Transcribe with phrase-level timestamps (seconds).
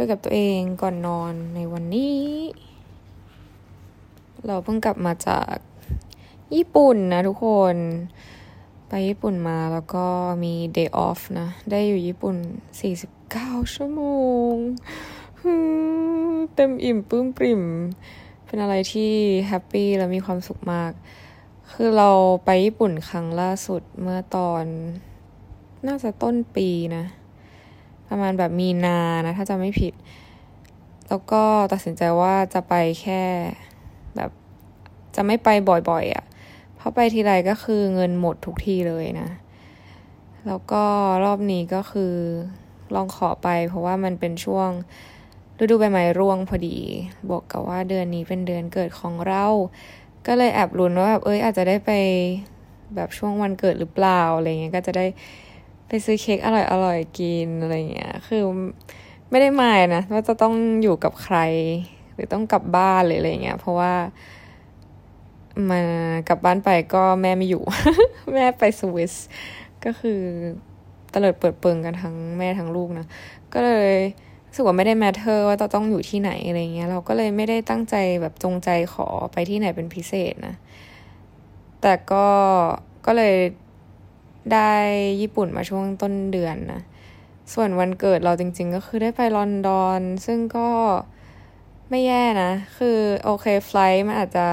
[0.00, 2.20] คุยกับตัวเองก่อนนอนในวันนี้
[4.46, 5.54] เราเพิ่งกลับมาจาก
[6.54, 7.76] ญี่ปุ่นนะทุกคน
[8.88, 10.06] ไปญี่ปุ่นมาแล้วก็
[10.44, 12.36] มี day off นะ ได้อยู่ญี่ปุ่น
[13.04, 14.02] 49 ชั่วโม
[14.52, 14.54] ง
[16.54, 17.62] เต็มอิ่มปื้มปริ่ม
[18.44, 19.12] เป็นอะไรที่
[19.46, 20.92] แฮปปี้และมีความสุขมาก
[21.72, 22.10] คือเรา
[22.44, 24.64] ไปญี่ปุ่นครั้งล่าสุดเมื่อตอน
[25.86, 27.04] น่าจะต้นปีนะ
[28.08, 29.94] ประมาณแบบมีนานะ ถ้าจะไม่ผิด
[31.08, 31.42] แล้วก็
[31.72, 33.22] ตัดสินใจว่าจะไปแค่
[34.16, 34.30] แบบ
[35.16, 36.24] จะไม่ไปบ่อยๆอะ่ะ
[36.76, 39.28] เพราะไปทีไรก็คือเงินหมดทุกทีเลยนะ
[40.46, 40.82] แล้วก็
[41.24, 42.14] รอบนี้ก็คือ
[42.94, 44.70] ลองขอไป เพราะว่ามันเป็นช่วง
[45.60, 46.78] ฤดูใบไม้ร่วงพอดี
[47.28, 49.46] บวกกับว่าเดือนนี้เป็นเดือนเกิดของเรา
[50.26, 51.90] ก็เลยแอบลุ้นว่าแบบเอ้ยอาจจะได้ไป
[52.94, 55.06] แบบช่วงวันเกิดหรือเปล่าอะไรเงี้ยก็จะได้
[55.88, 58.42] ไปซื้อเค้กอร่อยอร่อยกินอะไรเงี้ย คือ
[59.30, 61.38] ไม่ได้หมายนะว่าจะต้องอยู่กับใคร
[62.14, 63.92] หรือต้องกลับบ้านหรืออะไรเงี้ย เพราะว่า
[65.70, 65.82] มา
[66.28, 67.62] กลับบ้านไปก็แม่ไม่อยู่
[68.34, 69.14] แม่ไปสวิส
[69.84, 70.20] ก็คือ
[71.12, 73.06] เตลิดเปิดเปิงกันทั้งแม่ทั้งลูกนะ
[73.54, 73.94] ก็เลย
[74.46, 80.54] รู้สึกว่าไม่ได้ matter ว่าจะต้องอยู่ที่ไหนอะไรเงี้ย เราก็เลยไม่ได้ตั้งใจแบบจงใจขอไปที่ไหนเป็นพิเศษนะ
[81.82, 82.26] แต่ก็
[83.06, 83.34] ก็เลย
[84.52, 84.72] ได้
[85.20, 86.80] ญี่ปุ่นมาช่วงต้นเดือนนะ
[87.54, 90.68] ส่วนวันเกิดเราจริง ๆ ก็คือได้ไปลอนดอน ซึ่งก็
[91.90, 94.46] ไม่แย่นะ คือโอเคไฟล์มันอาจจะ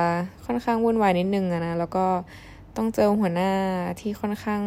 [0.46, 2.06] ค่อนข้างวุ่นวายนิดนึงอะนะ แล้วก็
[2.78, 3.52] ต้องเจอหัวหน้า
[4.00, 4.62] ที่ค่อนข้าง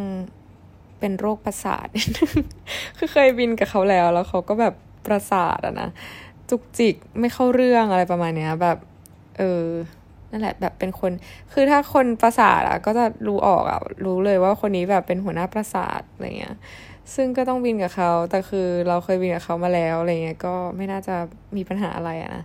[0.98, 1.86] เป็นโรคประสาท
[2.98, 4.74] คือเคยบินกับเขาแล้ว แล้วเขาก็แบบ
[5.06, 5.88] ประสาทอะนะ
[6.50, 8.78] จุกจิกไม่เข้าเรื่องอะไรประมาณเนี้ย แบบ
[9.38, 9.64] เออ
[10.30, 11.12] นั่นแหละแบบเป็นคน
[11.52, 16.56] คือถ้าคนประสาทอะก็จะรู้ออกอะรู้เลยว่าคนนี้แบบเป็นหัวหน้าประสาทอะไรเงี้ย
[17.14, 21.16] ซึ่งก็ต้องบินกับเขาแต่คือเราเคยบินกับเขามาแล้วอะไรเงี้ยก็ไม่น่าจะ
[21.56, 22.44] มีปัญหาอะไรอะนะ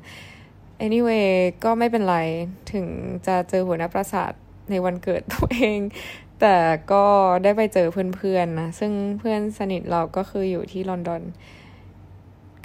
[0.86, 1.30] anyway
[1.64, 2.17] ก็ไม่เป็นไร
[2.73, 2.86] ถึง
[3.28, 4.31] จะเจอหัวหน้าประสาท
[4.70, 5.80] ในวันเกิดตัวเอง
[6.41, 6.56] แต่
[6.91, 7.06] ก็
[7.44, 11.22] ได้ไปเจอเพื่อนๆนะ ซึ่งเพื่อนสนิทเราก็คืออยู่ที่ลอนดอน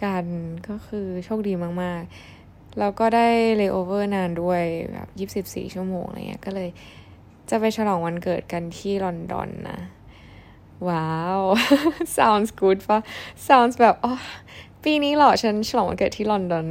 [0.05, 0.25] กัน
[0.69, 2.38] ก็คือโชคดีมากๆ
[2.79, 4.63] แล้วก็ได้เลโอเวอร์นานด้วย
[4.93, 6.69] แบบยี่สิบสี่ชั่วโมงอะไรเงี้ยก็เลย
[7.51, 9.79] จะไปฉลองวันเกิดกันที่ลอนดอนนะ
[10.89, 11.09] ว้า
[11.39, 11.41] ว
[12.17, 12.99] sounds good ปะ
[13.47, 14.15] sounds แบบอ๋อ
[14.85, 16.67] ปีนี้เหรอฉันฉลองวันเกิดที่ลอนดอน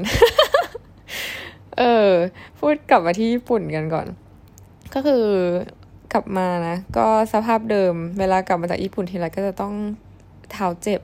[1.78, 2.12] เออ
[2.60, 4.08] พูดกลับมาที่ญี่ปุ่นกันก่อน
[4.94, 5.26] ก็คือ
[6.14, 9.74] กลับมานะ ก็สภาพเดิม เวลากลับมาจากญี่ปุ่นทีไรก็จะต้อง
[10.52, 11.02] เท้าเจ็บ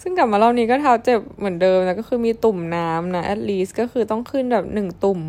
[0.00, 5.20] ซึ่งกลับมารอบนี้ก็เท้าเจ็บเหมือนเดิมนะก็คือมีตุ่มน้ำนะ at least ก็คือต้องขึ้นแบบหนึ่งตุ่ม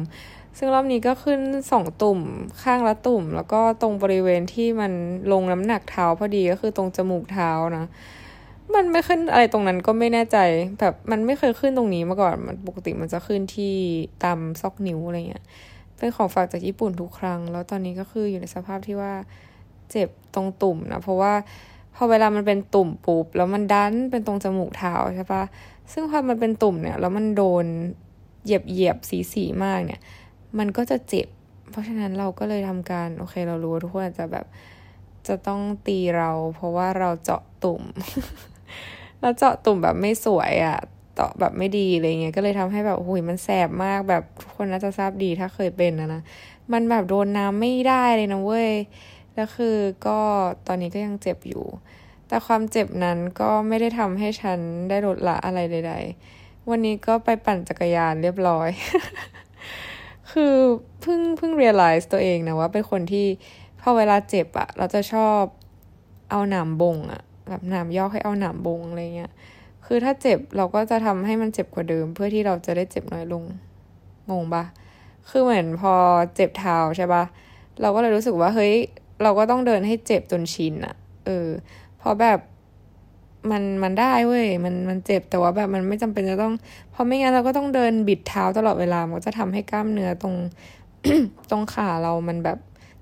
[0.57, 1.39] ซึ่งรอบนี้ก็ขึ้น
[1.71, 2.19] สองตุ่ม
[2.63, 4.91] ข้างละตุ่ม แล้วก็ตรงบริเวณที่มัน
[5.31, 7.85] ลงน้ำหนักเท้าพอดีก็คือตรงจมูกเท้านะ
[8.75, 10.37] มันไม่ขึ้นอะไรตรงนั้นก็ไม่แน่ใจ
[10.79, 13.75] แบบมันไม่เคยขึ้นตรงนี้มาก่อน มันปกติมันจะขึ้นที่
[14.23, 15.43] ตามซอกนิ้วอะไรเงี้ย
[15.97, 19.13] เป็นของฝากจากญี่ปุ่นทุกครั้ง แล้วตอนนี้ก็คืออยู่ในสภาพที่ว่า
[19.91, 21.33] เจ็บตรงตุ่มนะ เพราะว่า
[22.01, 25.43] อเวลามันเป็นตุ่มปุ๊บแล้วมันดันเป็นตรงจมูกเท้าใช่ปะ
[25.91, 27.65] ซึ่งพอมันเป็นตุ่มเนี่ยแล้วมันโดน
[28.43, 30.01] เหยียบเหยียบสีสีมากเนี่ย
[30.57, 31.27] มันก็จะเจ็บ
[31.71, 34.45] เพราะฉะนั้นเราก็เลยทำการ โอเค เรารู้ว่าทุกคนอาจจะแบบ
[35.27, 37.81] จะต้องตีเรา เพราะว่าเราเจาะตุ่ม
[39.21, 40.79] แล้วเจาะตุ่มแบบไม่สวยอะ่ะ
[41.15, 46.21] เจาะแบบไม่ดีอะไรเงี้ยก็เลยทำให้แบบโอ้ยมันแสบมากแบบทุกคนน่าจะทราบดีถ้าเคยเป็นนะนะ
[46.73, 48.71] มันแบบโดนน้ำไม่ได้เลยนะเว้ย
[49.39, 49.77] แล้วคือ
[50.07, 50.19] ก็
[50.67, 51.65] ตอนนี้ก็ยังเจ็บอยู่
[52.27, 55.93] แต่ความเจ็บนั้นก็ไม่ได้ทำให้ฉันได้ลดละอะไรใด
[56.31, 58.69] ๆ วันนี้ก็ไปปั่นจักรยานเรียบร้อย
[60.31, 60.55] คือ
[61.01, 63.27] เพิ่งเพิ่ง realize ตัวเองนะว่าเป็นคนที่
[63.81, 65.41] พอเวลาเจ็บอะเราจะชอบ
[66.31, 69.31] เอาหนามบงอะแบบหนามยอกให้เอาหนามบงอะไรเงี้ย
[69.85, 73.43] คือถ้าเจ็บเราก็จะทำให้มันเจ็บกว่าเดิม เพื่อที่เราจะได้เจ็บน้อยลง
[74.29, 74.63] งงปะ
[75.29, 75.93] คือเหมือนพอ
[76.35, 77.23] เจ็บเท้าใช่ปะ
[77.81, 78.73] เราก็เลยรู้สึกว่าเฮ้ย
[79.23, 81.47] เราก็ต้องเดินให้เจ็บจนชินอะเออ
[81.97, 82.39] เพราะแบบ
[83.51, 86.53] มันมันได้เว้ยมันมันเจ็บแต่ว่าแบบมันไม่จำเป็นจะต้อง
[86.91, 90.35] เพราะไม่งั้นเราก็ต้องเดินบิดเท้าตลอดเวลา มันก็จะทำให้กล้ามเนื้อตรง
[91.49, 92.59] ตรงขาเรามันแบบ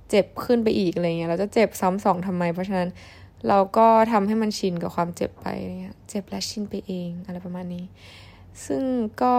[0.09, 2.89] เจ็บขึ้นไปอีกอะไรเงี้ย เราจะเจ็บซ้ำสองทำไม เพราะฉะนั้น
[3.47, 5.47] เราก็ทำให้มันชินกับความเจ็บไป
[5.79, 7.85] เนี่ยเจ็บและชินไปเองอะไรประมาณนี้
[8.65, 8.83] ซึ่ง
[9.21, 9.35] ก็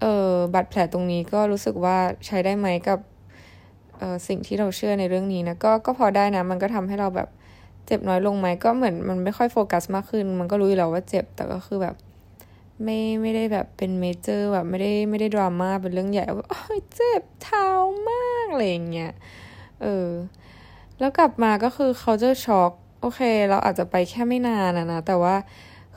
[0.00, 2.98] เออบาดแผลตรงนี้ก็รู้สึกว่าใช้ได้ไหมกับ
[4.28, 7.28] สิ่งที่เราเชื่อในเรื่องนี้นะก็ก็พอได้นะ มันก็ทำให้เราแบบ
[7.86, 11.94] เจ็บน้อยลงไหมก็เหมือนมันไม่ค่อยโฟกัสมากขึ้น มันก็รู้อยู่แล้วว่าเจ็บแต่ก็คือแบบ
[12.82, 17.68] ไม่ไม่ได้แบบเป็นเมเจอร์แบบไม่ได้ไม่ได้ดราม่าเป็นเรื่องใหญ่ว่าโอ้ยเจ็บเท้า
[18.08, 19.12] มากอะไรอย่างเงี้ย
[19.82, 20.08] เออ
[20.98, 23.20] แล้วกลับมาก็คือเขาจะช็อกโอเค
[23.50, 25.34] เราอาจจะไปแค่ไม่นานนะนะแต่ว่า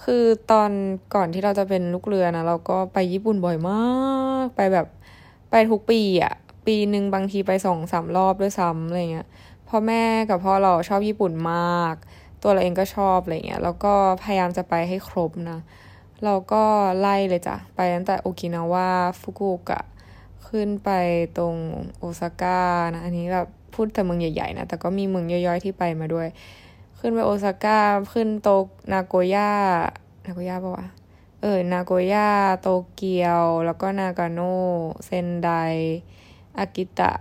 [0.04, 0.72] คือตอน
[1.16, 3.86] ก่อนที่เราจะเป็นลูกเรือนะเราก็ไปญี่ปุ่นบ่อยมา
[4.46, 4.88] ก ไปแบบ
[5.52, 6.34] ไปทุกปีอะ
[6.68, 9.28] ปีหนึ่งบางทีไปสองสามรอบด้วยซ้ำอะไรเงี้ย
[9.70, 11.96] พ่อแม่กับพ่อเราชอบญี่ปุ่นมาก
[12.42, 13.94] ตัวเราเองก็ชอบอะไรเงี้ยแล้วก็
[14.24, 15.60] พยายามจะไปให้ครบนะ
[16.24, 16.64] เราก็
[17.00, 18.90] ไล่เลยจ้ะ ไปตั้งแต่โอกินาวา
[19.22, 19.82] ฟุกุโอกะ
[20.48, 20.90] ขึ้นไป
[21.38, 21.56] ตรง
[21.98, 22.60] โอซาก้า
[22.94, 26.28] นะ อันนี้แบบพูดแต่เมืองใหญ่ๆนะ แต่ก็มีเมืองย่อยๆที่ไปมาด้วย
[27.00, 27.80] ขึ้นไปโอซาก้า
[28.14, 28.50] ขึ้นโต
[28.92, 29.52] นาโกย่า
[30.26, 30.86] นาโกย่าปะวะ
[31.42, 32.28] เออนาโกย่า
[32.62, 34.40] โตเกียว แล้วก็นากาโน
[35.06, 35.50] เซนได
[36.60, 37.12] อากิตะ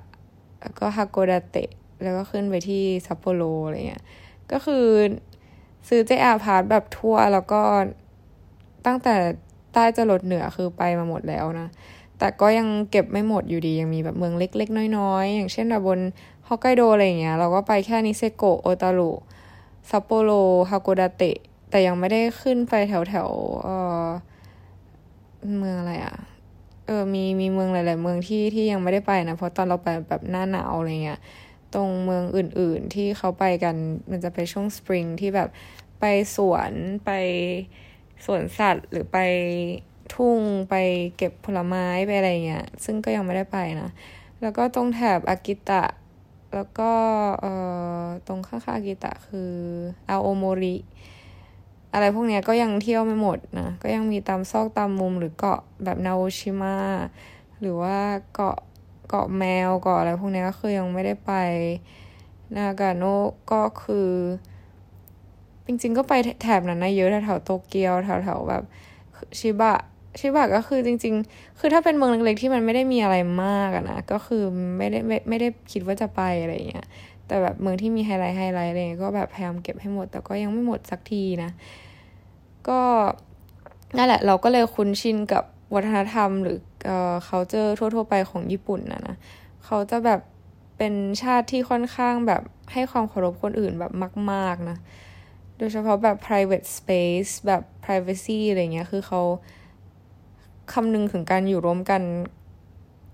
[0.60, 1.70] แล้วก็ฮาโกดาเตะ
[2.02, 4.04] แล้วก็ขึ้นไปที่ซัปโปโรอะไรเงี้ย
[4.52, 4.86] ก็คือ
[5.88, 7.62] ซื้อเจอพาร์ทแบบทั่วแล้วก็
[8.86, 9.14] ตั้งแต่
[9.72, 11.68] ใต้จรดเหนือคือไปมาหมดแล้วนะ
[12.18, 16.00] แต่ก็ยังเก็บไม่หมดอยู่ดี ยังมีแบบเมืองเล็กๆ น้อยๆ อย่างเช่นแบบบน
[16.48, 19.10] ฮอกไกโดอะไรเงี้ย เราก็ไปแค่นิเซโกะโอตารุ
[19.90, 20.30] ซัปโปโร
[20.70, 21.36] ฮาโกดาเตะ
[21.70, 23.28] แต่ยังไม่ได้ขึ้นไปแถวแถว
[23.62, 23.68] เอ
[24.04, 24.06] อ
[25.58, 26.16] เมืองอะไรอะ
[26.86, 31.20] เออมีมีเมืองหลาย ๆ เมืองที่ที่ยังไม่ได้ไปนะเพราะตอนเราไปแบบหน้าหนาวอะไรเงี้ย
[31.74, 33.74] ตรงเมืองอื่น ๆ ที่เขาไปกัน
[34.10, 35.48] มันจะไปช่วงสปริงที่แบบ
[36.00, 36.04] ไป
[36.36, 36.72] สวน
[37.04, 37.10] ไป
[38.24, 39.18] สวนสัตว์หรือไป
[40.14, 40.40] ทุ่ง
[40.70, 40.74] ไป
[41.16, 43.90] เก็บผลไม้ไปอะไรเงี้ยซึ่งก็ยังไม่ได้ไปนะ
[44.40, 45.84] แล้วก็ตรงแถบอากิตะ
[46.54, 46.92] แล้วก็
[47.40, 47.52] เอ่
[48.02, 49.52] อตรงข้างๆอากิตะคือ
[50.08, 50.76] อาโอโมริ
[51.96, 56.76] อะไรพวกนี้ก็ยังเที่ยวไม่หมดนะ ก็ยังมีตามซอกตามมุมหรือเกาะแบบนาโอชิมะ
[57.60, 57.96] หรือว่า
[58.34, 58.56] เกาะ
[59.08, 61.32] เกาะแมวเกาะอะไรพวกนี้ก็คือยังไม่ได้ไป
[62.56, 63.04] นากาโน
[63.52, 64.10] ก็คือ
[65.66, 66.12] จริงๆก็ไป
[66.42, 68.62] แถบนั้นนะเยอะแถวโตเกียวแถวๆแบบ
[69.38, 69.74] ชิบะ
[70.20, 74.42] ชิบะก็คือจริง ๆ คือถ้าเป็นเมืองเล็กๆที่มันไม่ได้มีอะไรมากอะนะ ก็คือ
[74.78, 76.86] ไม่ได้ไม่ไม่ได้คิดว่าจะไปอะไรเงี้ย
[77.26, 81.50] แต่แบบเมืองที่มีไฮไลท์ไฮไลท์อะไรเงี้ยก็แบบพยายามเก็บให้หมด แต่ก็ยังไม่หมดสักทีนะ
[82.68, 82.80] ก็
[83.96, 89.16] นั่นแหละเราก็เลยคุ้นชินกับวัฒนธรรมหรือเอ่อ culture ทั่ว ๆ ไปของญี่ปุ่นนะนะ
[89.64, 90.20] เขาจะแบบ
[90.78, 92.42] เป็นชาติที่ค่อนข้างแบบ
[92.72, 93.92] ให้ความเคารพคนอื่นแบบ
[94.32, 94.76] มาก ๆ นะ
[95.58, 99.22] โดยเฉพาะแบบ private space แบบ privacy อะไรเงี้ย คือเขา
[100.72, 102.02] คำนึงถึงการอยู่ร่วมกัน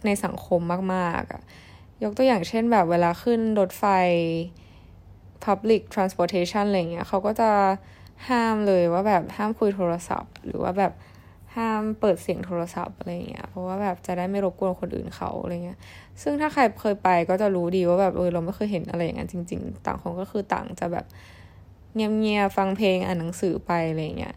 [0.06, 0.60] ในสังคม
[0.94, 1.42] มากๆอะ
[2.02, 3.84] ยกตัวอย่างเช่นแบบเวลาขึ้นรถไฟ
[5.44, 7.50] public transportation อะไรเงี้ยเขาก็จะ
[8.28, 10.92] ห้ามเลยว่าแบบห้ามคุยโทรศัพท์ หรือว่าแบบ
[11.56, 15.78] ห้ามเปิดเสียงโทรศัพท์อะไรเงี้ย เพราะว่าแบบจะได้ไม่รบกวนคนอื่นเขาอะไรเงี้ย
[16.22, 21.06] ซึ่งถ้าใครเคยไปก็จะรู้ดีว่าแบบเออเราไม่เคยเห็นอะไรอย่างนั้นจริง ๆ ต่างคนก็คือต่างจะแบบ
[21.94, 24.34] เงียบๆฟังเพลงอ่านหนังสือไปอะไรเงี้ย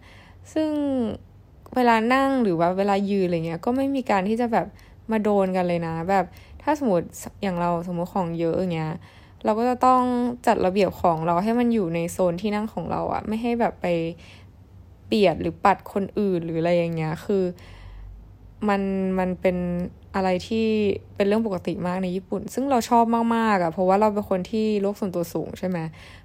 [0.53, 0.69] ซึ่ง
[1.75, 4.67] เวลานั่งหรือว่าเวลายืนอะไรเงี้ย ก็ไม่มีการที่จะแบบ
[5.11, 6.25] มาโดนกันเลยนะ แบบ
[6.63, 7.07] ถ้าสมมติ
[7.43, 8.93] อย่างเราสมมติของเยอะอย่างเงี้ย
[9.45, 10.01] เราก็จะต้อง
[10.47, 13.87] จัดระเบียบของเราให้มันอยู่ในโซนที่นั่งของเราอะไม่ให้แบบไป
[15.07, 17.43] เปียดหรือปัดคนอื่นหรืออะไรอย่างเงี้ย คือ
[18.69, 18.81] มัน
[19.19, 19.57] มันเป็น
[20.15, 20.67] อะไรที่
[21.15, 23.05] เป็นเรื่องปกติมากในญี่ปุ่น ซึ่งเราชอบ
[23.35, 25.77] มากๆอะเพราะว่าเราเป็นคนที่โลกส่วนตัวสูงใช่ไหม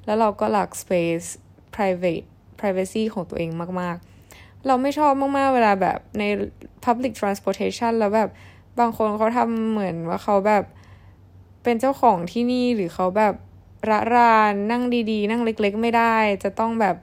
[0.05, 1.27] แล้วเราก็รัก space
[1.75, 2.25] private
[2.61, 3.51] privacy ของตัวเอง
[3.81, 6.23] มากๆ เราไม่ชอบมากๆ เวลาแบบใน
[6.85, 8.31] public transportation แล้วแบบ
[8.79, 10.65] บางคนเขาทำเหมือนว่าเขาแบบ
[11.63, 13.35] เป็นเจ้าของที่นี่หรือเขาแบบ
[13.91, 16.97] ระรานนั่งดีๆ นั่งเล็กๆ ไม่ได้ จะต้องแบบ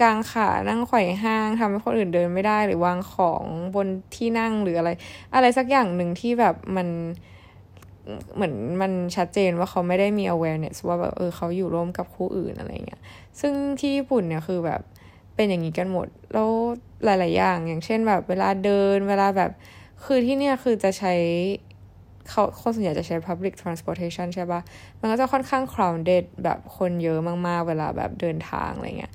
[0.00, 3.42] กางขานั่งไขว่ห้างทำให้คนอื่นเดินไม่ได้ หรือวางของ
[3.74, 4.90] บนที่นั่งหรืออะไร
[5.34, 6.88] อะไรสักอย่างหนึ่งที่แบบมัน
[8.34, 13.00] เหมือนมันชัดเจนว่าเขาไม่ได้มี awareness ว่าแบบเออเขาอยู่ร่วมกับคู่อื่นอะไรเงี้ย
[13.40, 14.80] ซึ่งที่ญี่ปุ่นเนี่ยคือแบบ
[15.34, 16.50] เป็นอย่างนี้กันหมด แล้ว
[17.04, 19.50] หลาย ๆ อย่าง อย่างเช่นแบบเวลาเดิน เวลาแบบ
[20.04, 21.14] คือที่เนี่ยคือจะใช้
[22.30, 24.60] เขาคนส่วนใหญ่จะใช้ public transportation ใช่ปะ
[25.00, 29.12] มันก็จะค่อนข้าง crowded แบบคนเยอะมากๆ เวลาแบบเดินทางอะไรเงี้ย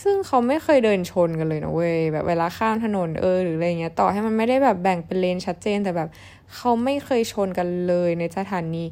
[0.00, 6.08] ซึ่งเขาไม่เคยเดินชนกันเลยนะเว้ย แบบเวลาข้ามถนนเออหรืออะไรเงี้ย ต่อให้มันไม่ได้แบบแบ่งเป็นเลนชัดเจน แต่แบบ
[6.54, 8.84] เขาไม่เคยชนกันเลยในสถานี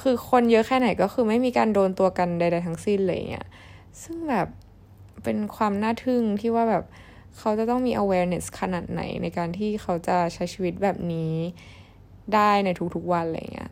[0.00, 3.46] คือคนเยอะแค่ไหนก็คือไม่มีการโดนตัวกันใดๆทั้งสิ้นเลยเงี้ย
[4.02, 4.48] ซึ่งแบบ
[5.22, 6.84] เป็นความน่าทึ่งที่ว่าแบบ
[7.38, 11.34] เขาจะต้องมี awareness ขนาดไหนในการที่เขาจะใช้ชีวิตแบบนี้
[12.34, 13.70] ได้ในทุกๆวันอะไรเงี้ย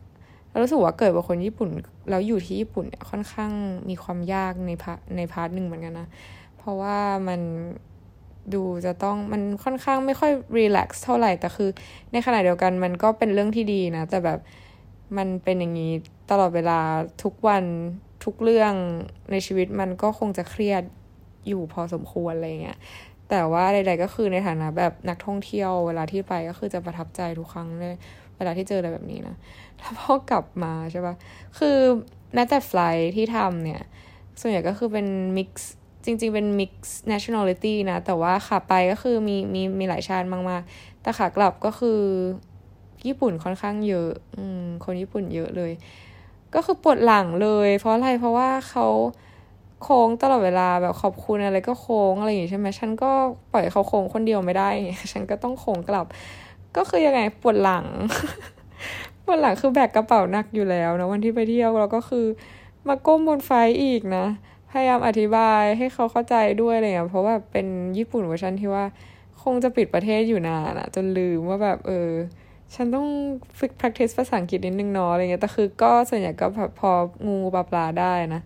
[0.49, 1.69] เรารู้สึกว่าเกิดเป็นคนญี่ปุ่น
[2.09, 3.51] แล้วอยู่ที่ญี่ปุ่นเนี่ยค่อนข้าง
[3.89, 6.07] มีความยากในพาใน part หนึ่งเหมือนกันนะ
[6.57, 7.41] เพราะว่ามัน
[8.53, 11.69] ดูจะต้องมันค่อนข้างไม่ค่อย relax เท่าไหร่แต่คือ
[12.11, 14.39] ในขณะเดียวกันมันก็เป็นเรื่องที่ดีนะ แต่แบบ
[15.17, 15.93] มันเป็นอย่างนี้
[16.31, 16.79] ตลอดเวลา
[17.23, 17.63] ทุกวัน
[18.25, 18.73] ทุกเรื่อง
[19.31, 20.83] ในชีวิตมันก็คงจะเครียด
[21.47, 22.77] อยู่พอสมควรอะไรเงี้ย
[23.29, 27.95] แต่ว่าใดๆก็คือในฐานะแบบนักท่องเที่ยวเวลาที่ไปก็คือจะประทับใจทุกครั้งเลย
[28.47, 29.35] ลาที่เจออะไรแบบนี้นะ
[29.77, 31.15] แล้วพอกลับมาใช่ปะ
[31.57, 31.77] คือ
[32.33, 33.81] แม้แต่ไฟล์ที่ทำเนี่ย
[34.39, 35.07] ส่วนใหญ่ก็คือเป็น
[35.37, 35.73] มิกซ์
[36.05, 36.71] จริง ๆ เป็น mix
[37.11, 41.99] nationality นะ แต่ว่าขาไปก็คือมีมีมีหลายชาติมากๆ แต่ขากลับก็คือ
[43.07, 45.71] ญี่ปุ่นค่อนข้างเยอะ อืม คนญี่ปุ่นเยอะเลย
[46.53, 48.87] ก็คือปวดหลังเลย เพราะอะไร เพราะว่าเขา
[49.81, 53.11] โค้งตลอดเวลาแบบขอบคุณอะไรก็โค้งอะไรอย่างนี้ใช่ไหมฉันก็
[53.51, 54.69] ปล่อยเขาโค้งคนเดียวไม่ได้
[55.13, 56.05] ฉันก็ต้องโค้งกลับ
[56.77, 57.85] ก็คือยังไงปวดหลัง
[59.25, 62.25] ปวดหลังคือแบกกระเป๋าหนักอยู่แล้วนะวันที่ไปเที่ยวเราก็คือ
[62.87, 63.51] มาก้มบนไฟ
[63.83, 64.25] อีกนะ
[64.71, 68.85] พยายามอธิบายให้เขาเข้าใจด้วยอะไรเงี้ยเพราะว่าเป็นญี่ปุ่นเวอร์ชันที่ว่า
[69.43, 72.09] คงจะปิดประเทศอยู่นานอะจนลืมว่าแบบเออ
[72.75, 73.07] ฉันต้อง
[73.59, 76.47] ฝึก practice ภาษาอังกฤษนิดนึงเนาะอะไรเงี้ยแต่คือก็ส่วนใหญ่ก็
[76.79, 76.91] พอ
[77.27, 78.41] งูปลาปลาได้นะ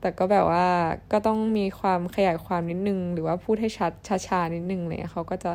[0.00, 0.66] แต่ก็แบบว่า
[1.12, 3.92] ก็ต้องมีความขยายความนิดนึง หรือว่าพูดให้ชัด
[4.26, 5.52] ช้าๆนิดนึงเลยเขาก็จะ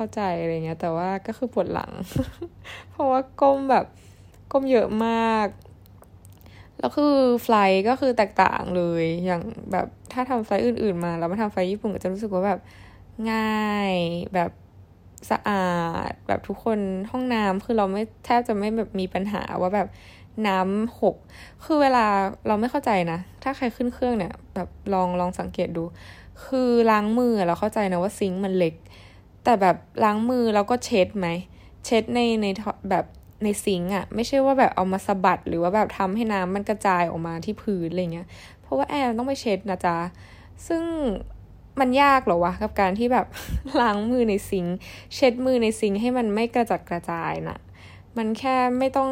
[0.00, 1.92] เข้าใจอะไรเงี้ย แต่ว่าก็คือปวดหลัง
[2.90, 3.86] เพราะว่าก้มแบบ
[4.52, 5.46] ก้มเยอะมาก
[6.78, 9.42] แล้วคือไฟล์ก็คือแตกต่างเลย อย่าง
[9.72, 12.60] แบบถ้าทำไฟล์อื่น ๆ มา แล้วมาทำไฟล์ญี่ปุ่นก็จะรู้สึกว่าแบบ
[13.32, 13.94] ง่าย
[14.34, 14.50] แบบ
[15.30, 15.74] สะอา
[16.08, 16.78] ด แบบทุกคน
[17.10, 19.88] ห้องน้ำคือเราไม่แทบจะไม่แบบมีปัญหาว่าแบบ
[20.48, 21.16] น้ำหก
[21.64, 22.06] คือเวลา
[22.46, 25.84] เราไม่เข้าใจนะ ถ้าใครขึ้นเครื่องเนี่ย แบบลองลองสังเกตดู
[26.44, 28.74] คือล้างมือเราเข้าใจนะว่าซิงค์มันเล็ก
[29.44, 31.28] แต่แบบล้างมือแล้วก็เช็ดไหม
[31.84, 32.46] เช็ดในใน
[32.90, 33.04] แบบ
[33.44, 38.28] ในซิงอะไม่ใช่ว่าแบบเอามาสะบัดหรือว่าแบบทำให้น้ำมันกระจายออกมาที่พื้นอะไรเงี้ย
[38.62, 39.96] เพราะว่าแอร์ต้องไปเช็ดนะจ๊ะ
[40.66, 40.82] ซึ่ง
[41.80, 43.26] มันยากหรอวะกับการที่แบบ
[43.80, 44.66] ล้างมือในซิง
[45.14, 47.58] เช็ดมือในซิงให้มันไม่กระจัดกระจายนะ่ะ
[48.16, 49.10] มันแค่ไม่ต้อง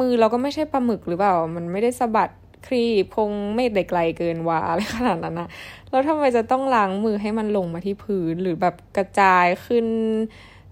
[0.00, 2.30] มือเราก็ไม่ใช่ปลาหมึกหรือเปล่า มันไม่ได้สะบัด
[2.66, 5.48] ครีบพงไม่ได้ไกลเกินวาอะไรขนาดนั้นนะ
[5.90, 9.86] แล้วทำไมจะต้องล้างมือให้มันลงมาที่พื้นหรือแบบกระจายขึ้น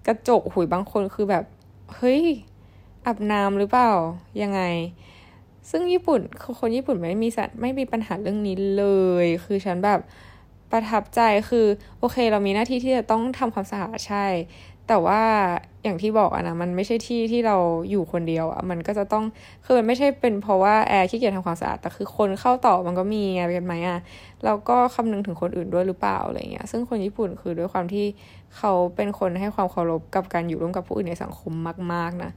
[0.07, 1.43] กระจกหุยบางคนคือแบบ
[1.95, 2.23] เฮ้ย
[3.05, 3.91] อาบน้ำหรือเปล่า
[4.41, 4.61] ยังไง
[5.69, 8.85] ซึ่งญี่ปุ่นคือคนญี่ปุ่นไม่มีสัตไม่มีปัญหาเรื่องนี้เล
[9.23, 9.99] ย คือฉันแบบ
[10.71, 11.65] ประทับใจคือ
[11.99, 14.25] โอเค เรามีหน้าที่ที่จะต้องทำความสะอาดใช่
[14.87, 15.23] แต่ว่า
[15.83, 17.57] อย่างที่บอกอะนะมันไม่ใช่ที่ที่เรา
[17.89, 19.23] อยู่คนเดียวอะมันก็จะต้อง
[19.65, 23.99] คือมันไม่ใช่เป็นเพราะว่าแอร์ขี้เกียจทำความสะอาดแต่คือคนเข้าต่อมันก็มีไงเป็นไหมอะ
[24.45, 28.05] เราก็คำนึงถึงคนอื่นด้วยหรือเปล่าอะไรเงี้ยซึ่งคนญี่ปุ่นคือด้วยความที่
[28.57, 31.53] เขาเป็นคนให้ความเคารพกับการอยู่ร่วมกับผู้อื่นในสังคม
[31.93, 32.31] มาก ๆนะ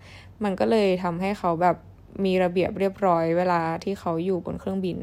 [0.45, 1.77] มันก็เลยทำให้เขาแบบ
[2.25, 4.99] มีระเบียบเรียบร้อยเวลาที่เขาอยู่บนเครื่องบิน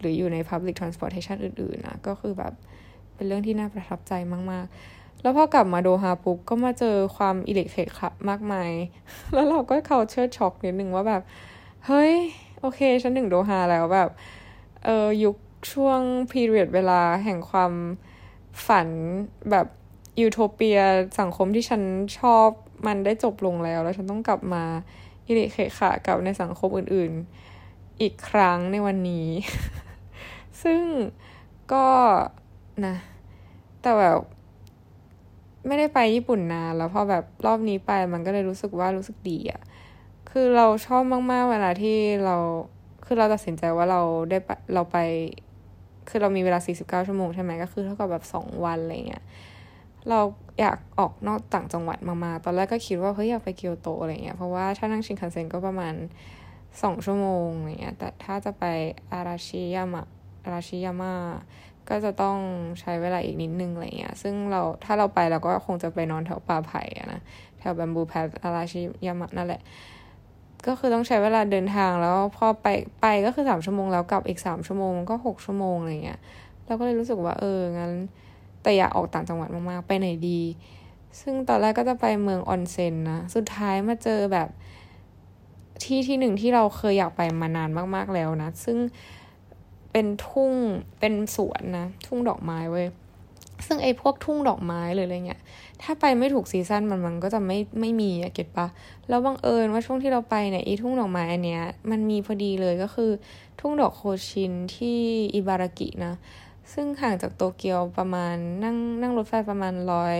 [0.00, 2.52] หรืออยู่ใน public transportation อื่นๆนะก็คือแบบ
[3.14, 4.76] เป็นเรื่องที่น่าประทับใจมาก ๆ
[5.22, 8.70] แล้วพอกลับมาโดฮาปุ๊บก็มาเจอความอิเล็กเทคค่ะมากมาย
[9.34, 11.22] แล้วเราก็เขาเชิดช็อกนิดนึงว่าแบบ
[11.86, 12.14] เฮ้ย
[12.60, 14.10] โอเค ฉันถึงโดฮาแล้วแบบ
[14.84, 15.36] เออยุค
[15.72, 17.72] ช่วงพีเรียดเวลาแห่งความ
[18.66, 18.88] ฝัน
[19.50, 19.66] แบบ
[20.20, 20.78] ยูโทเปีย
[21.20, 21.82] สังคมที่ฉัน
[22.18, 22.48] ชอบ
[22.86, 24.64] มันได้จบลงแล้ว แล้วฉันต้องกลับมา
[25.28, 29.28] อิเล็กเคค่ะกับในสังคมอื่นๆ อีกครั้งในวันนี้
[30.62, 30.82] ซึ่ง
[31.72, 31.86] ก็
[32.86, 32.96] นะ
[33.82, 34.18] แต่แบบ
[35.66, 39.60] ไม่ได้ไปญี่ปุ่นนานแล้วพอแบบรอบนี้ไปมันก็เลยรู้สึกว่ารู้สึกดีอะ
[40.30, 42.36] คือเราชอบมาก ๆ เวลาที่เรา
[43.04, 44.96] คือเราตัดสินใจว่าเราได้ไปเราไป
[46.08, 49.24] คือเรามีเวลา 49 ชั่วโมงใช่ไหมก็คือเท่ากับแบบ 2 วันอะไรเงี้ย
[50.08, 50.20] เรา
[50.60, 55.94] อยากออกนอกต่างจังหวัดมาๆตอนแรกก็คิดว่าเฮ้ยอยากไปเกียวโตอะไรเงี้ยเพราะว่าถ้านั่งชินคันเซ็นก็ประมาณ
[56.82, 58.64] สองชั่วโมงอะไรเงี้ยแต่ถ้าจะไป
[59.12, 60.06] อาราชิยามะ
[60.44, 61.14] อาราชิยาม่า
[61.90, 62.36] ก็จะต้อง
[62.80, 67.20] ใช้เวลาอีกนิดนึงอะไรเงี้ย ซึ่งเราถ้าเราไปเราก็คงจะไปนอนแถวป่าไผ่นะ
[67.58, 69.62] แถวบัมบูแพทอาราชิยามะนั่นแหละ
[70.66, 72.66] ก็คือต้องใช้เวลาเดินทางแล้วพอไป
[73.00, 76.20] ไปก็คือสามชั่วโมงแล้วกลับอีกสามชั่วโมงก็หกชั่วโมงอะไรเงี้ย
[76.66, 77.92] เราก็เลยรู้สึกว่าเอองั้น
[78.62, 80.40] แต่อยากออกต่างจังหวัดมากๆ ไปไหนดี
[81.20, 84.48] ซึ่งตอนแรกก็จะไปเมืองออนเซ็นนะ สุดท้ายมาเจอแบบ
[85.82, 88.78] ที่ที่หนึ่งที่เราเคยอยากไปมานานมาก ๆแล้วนะ ซึ่ง
[89.98, 90.54] เป็นทุ่ง
[91.00, 92.86] เป็นสวนนะทุ่งดอกไม้เว้ย
[93.66, 95.40] ซึ่งไอ้พวกทุ่งดอกไม้เลยอะไรเงี้ย
[95.82, 98.66] ถ้าไปไม่ถูกซีซันมันมันก็จะไม่ไม่มีอะเก็ตปะ
[99.08, 103.10] แล้วบังเอิญว่าช่วงที่เราไปเนี่ยไอ้ทุ่งดอกไม้อันเนี้ยมันมีพอดีเลยก็คือ
[103.60, 104.98] ทุ่งดอกโคชินที่
[105.34, 106.14] อิบารากินะ
[106.72, 110.18] ซึ่งห่างจากโตเกียวประมาณนั่งนั่งรถไฟประมาณร้อย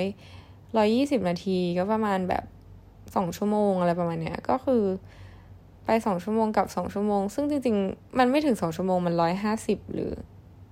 [0.77, 2.45] ร้อยยี่สิบนาทีก็ประมาณแบบ
[3.15, 4.85] สองชั่วโมงอะไรประมาณเนี้ยก็คือ
[5.87, 10.13] ไปสองชั่วโมงกับสองชั่วโมง ซึ่งจริงๆ มันไม่ถึงสองชั่วโมงมันร้อยห้าสิบหรือ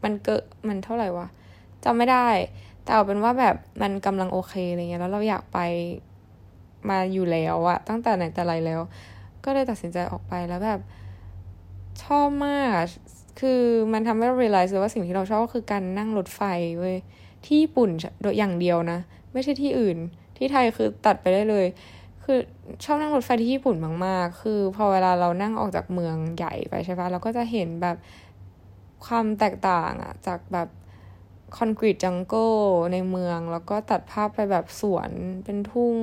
[0.04, 0.36] มันเกิ
[0.68, 1.26] มันเท่าไหร่วะ
[1.84, 2.28] จำไม่ได้
[2.82, 5.58] แต่เอาเป็นว่าแบบมันกำลังโอเคอะไรเงี้ยแล้วเราอยากไป
[6.88, 8.80] มาอยู่แล้วอะตั้งแต่ไหนแต่ไรแล้ว
[9.44, 10.80] ก็เลยตัดสินใจออกไปแล้วแบบ
[12.04, 12.70] ชอบมาก
[13.40, 16.40] คือมันทำให้เรา realize เลยว่าสิ่งที่เราชอบก็คือการนั่งรถไฟ
[16.78, 16.96] เว้ย
[17.44, 17.90] ที่ญี่ปุ่น
[18.22, 18.98] โดยอย่างเดียวนะ
[19.32, 19.98] ไม่ใช่ที่อื่น
[20.36, 21.66] ที่ไทยคือตัดไปได้เลย
[22.24, 22.40] คือ
[22.84, 23.76] ชอบนั่งรถไฟที่ญี่ปุ่น
[24.06, 27.96] มาก ๆ คือพอเวลาเรานั่งออกจากเมืองใหญ่ไปใช่ปะเราก็จะเห็นแบบ
[29.06, 30.68] ความแตกต่างอะจากแบบ
[31.56, 32.54] concrete jungle
[32.92, 35.10] ในเมือง แล้วก็ตัดภาพไปแบบสวน
[35.44, 35.96] เป็นทุ่ง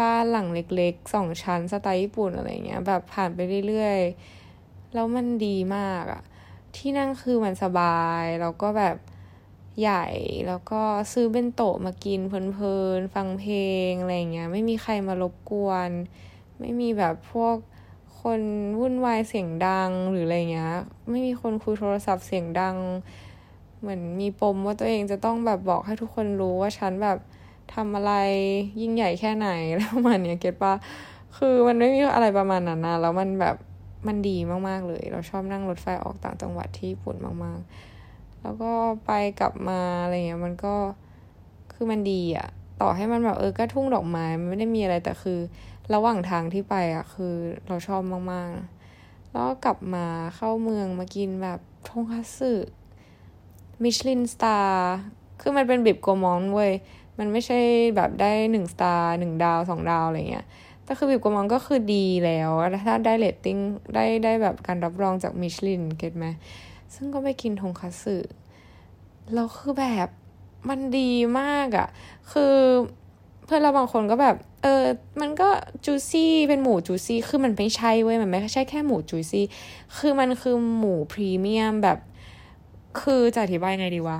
[0.00, 6.22] บ้านหลังเล็กๆสองชั้นสไตล์ญี่ปุ่นอะไรเงี้ย แบบผ่านไปเรื่อยๆ แล้วมันดีมากอะ
[6.76, 8.96] ที่นั่งคือมันสบาย แล้วก็แบบ
[9.80, 10.06] ใหญ่
[10.48, 15.90] แล้วก็ซื้อเบนโตะมากินเพลินๆ ฟังเพลงอะไรเงี้ย ไม่มีใครมารบกวน
[16.60, 17.56] ไม่มีแบบพวก
[18.20, 18.40] คน
[18.80, 20.74] วุ่นวายเสียงดังหรืออะไรเงี้ย
[21.10, 22.76] ไม่มีคนคุยโทรศัพท์เสียงดัง
[23.80, 27.18] เหมือนมีปมว่าตัวเองจะต้องแบบบอกให้ทุกคนรู้ว่าฉันแบบ
[27.74, 28.12] ทำอะไร
[28.80, 30.74] ยิ่งใหญ่แค่ไหนแล้วมันเนี้ยเก็ตปะ
[31.36, 33.56] คือมันไม่มีอะไรประมาณนั้นนะแล้วมันแบบ
[34.06, 34.36] มันดี
[34.68, 37.93] มากๆเลย เราชอบนั่งรถไฟออกต่างจังหวัดที่ญี่ปุ่นมากๆ
[38.44, 38.72] แล้วก็
[39.06, 40.74] ไปกลับมาอะไรเงี้ยมันก็
[41.72, 42.48] คือมันดีอะ
[42.80, 45.38] ต่อให้มันแบบเออก็ทุ่งดอกไม้มันไม่ได้มีอะไรแต่คือ
[45.94, 47.34] ระหว่างทางที่ไปอะคือ
[47.66, 52.52] เราชอบมากๆ แล้วกลับมาเข้าเมืองมากินแบบทงคัตสึ
[53.82, 54.94] มิชลิน star
[55.40, 56.72] คือมันเป็น Bib Gourmand เว้ย
[57.18, 57.58] มันไม่ใช่
[57.96, 60.46] แบบได้หนึ่ง star หนึ่งดาวสองดาวอะไรเงี้ย
[60.84, 62.50] แต่คือ Bib Gourmand ก็คือดีแล้ว
[62.84, 63.58] ถ้าได้เรตติ้ง
[63.94, 66.26] ได้ได้แบบการรับรองจากมิชลิน get ไหม
[66.94, 68.16] ซึ่งก็ไปกินทงคัตสึ
[69.34, 70.08] แล้วคือแบบ
[70.68, 71.10] มันดี
[71.40, 71.88] มากอะ่ะ
[72.32, 72.54] คือ
[73.44, 74.82] เพื่อนเราบางคนก็แบบ เออ
[75.20, 75.48] มันก็
[75.84, 79.44] juicy เป็นหมู juicy คือมันไม่ใช่เว้ย มันไม่ใช่แค่หมูจูซี่
[79.96, 81.98] คือมันคือหมูพรีเมียมแบบ
[83.00, 84.18] คือจะอธิบายไงดีวะ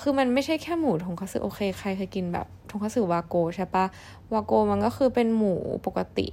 [0.00, 3.84] คือมันไม่ใช่แค่หมูทงคัตสึโอเค ใครเคยกินแบบทงคัตสึวาโกใช่ปะ
[4.32, 5.54] วาโกมันก็คือเป็นหมู
[5.86, 6.26] ปกติ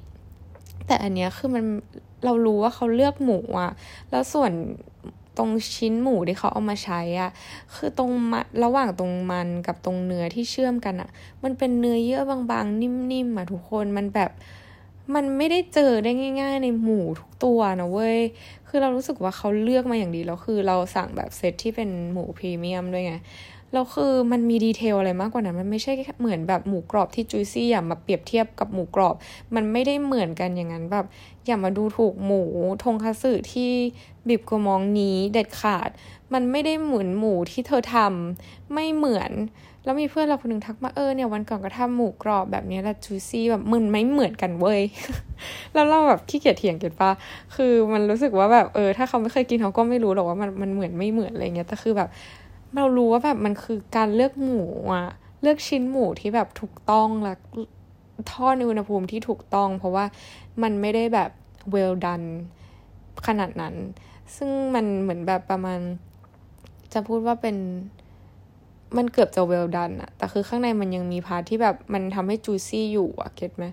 [0.87, 1.63] แต่อันเนี้ยคือมัน
[2.25, 3.71] เรารู้ว่าเขาเลือกหมูอะ
[4.11, 4.51] แล้วส่วน
[5.41, 7.31] รงชิ้นหมูที่เขาเอามาใช้อะ
[7.75, 11.09] คือตรงมาระหว่างตรงมันกับตรงเนื้อที่เชื่อมกันอะ
[11.43, 14.31] มันเป็นเนื้อเยื่อบางๆ นิ่มๆอะทุกคนมันแบบ
[15.15, 18.19] มันไม่ได้เจอได้ง่าย ๆ ในหมูทุกตัวนะเว้ย
[18.67, 23.13] คือเรารู้สึกว่าเขาเลือกมาอย่างดีแล้วคือเราสั่งแบบเซตที่เป็นหมูพรีเมียมด้วยไง
[23.73, 29.15] แล้วคือมันมีดีเทลอะไรมากกว่านั้น มันไม่ใช่เหมือนแบบหมูกรอบที่จุยซี่อย่ามาเปรียบเทียบกับหมูกรอบ
[29.55, 31.05] มันไม่ได้เหมือนกันอย่างนั้นแบบ
[31.45, 32.43] อย่ามาดูถูกหมู
[32.83, 33.71] ทงคัตสึที่
[34.27, 35.89] บิบกมองนี้เด็ดขาด
[36.33, 39.31] มันไม่ได้เหมือนหมูที่เธอทำไม่เหมือน
[39.83, 44.81] แล้วมีเพื่อนเราคนนึงทักมาเออเนี่ยวันก่อนก็ทำหมูกรอบแบบนี้แหละจูซี่แบบมันไม่เหมือนกันเว้ย
[45.73, 47.11] แล้วเราแบบขี้เกียจเถียงกันปะ
[47.55, 52.09] คือมันรู้สึกว่าแบบเออ ถ้าเขาไม่เคยกินเขาก็ไม่รู้หรอกว่ามันมันเหมือนไม่เหมือนอะไรเงี้ยแต่คือแบบ
[52.75, 54.61] เรารู้ว่าแบบมันคือการเลือกหมู
[54.93, 55.07] อะ
[55.41, 57.33] เลือกชิ้นหมูที่แบบถูกต้องและ
[58.31, 60.05] ทอดในอุณหภูมิที่ถูกต้อง เพราะว่า
[60.63, 61.31] มันไม่ได้แบบ
[61.73, 62.27] well done
[63.27, 63.75] ขนาดนั้น
[64.35, 65.79] ซึ่งมันเหมือนแบบประมาณ
[66.93, 67.57] จะพูดว่าเป็น
[68.97, 73.65] มันเกือบจะ well done อะแต่คือข้างในมันยังมี part ที่แบบมันทำให้ juicy อยู่อะ get ไหม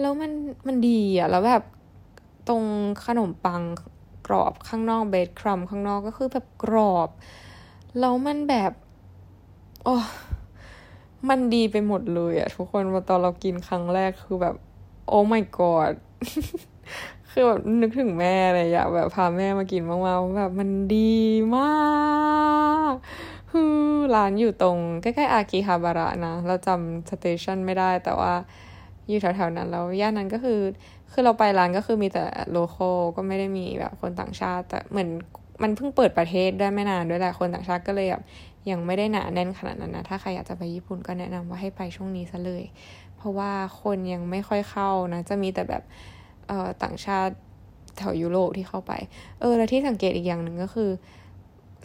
[0.00, 0.32] แล้วมัน
[0.66, 1.64] มันดีอะแล้วแบบ
[2.48, 2.62] ตรง
[3.06, 3.62] ขนมปัง
[4.26, 7.08] กรอบข้างนอก breadcrumb ข้างนอกก็คือแบบกรอบ
[7.98, 8.72] แล้วมันแบบ
[9.84, 9.96] โอ้
[11.28, 14.54] มันดีไปหมดเลยอะทุกคนมาตอนเรากินครั้งแรกคือแบบ
[15.08, 15.94] โอ้ my god
[17.30, 21.18] คือแบบนึกถึงแม่เลยอยากแบบพาแม่มากินมากๆแบบมันดี
[21.56, 21.68] มา
[22.92, 22.94] ก
[23.52, 28.32] ฮือร้านอยู่ตรง ใกล้ๆอากิฮาบาระนะ เราจำสเตชันไม่ได้แต่ว่า
[29.08, 30.60] อยู่แถวๆนั้นแล้วย่านนั้นก็คือ
[31.12, 35.08] คือเราไปร้านก็คือมีแต่โลโก้ก็ไม่ได้มีแบบคนต่างชาติ แต่เหมือน
[35.62, 38.22] มันเพิ่งเปิดประเทศได้ไม่นานด้วยแหละคนต่างชาติก็เลยแบบ
[38.70, 42.64] ยังไม่ได้หนาแน่นขนาดนั้นนะ ถ้าใครอยากจะไปญี่ปุ่นก็แนะนำว่าให้ไปช่วงนี้ซะเลย
[43.16, 45.82] เพราะว่าคนยังไม่ค่อยเข้านะ จะมีแต่แบบ
[46.48, 47.34] เอ่อต่างชาติ
[47.98, 48.92] แถวยุโรปที่เข้าไป
[49.40, 50.90] เออ แล้วที่สังเกตอีกอย่างหนึ่งก็คือ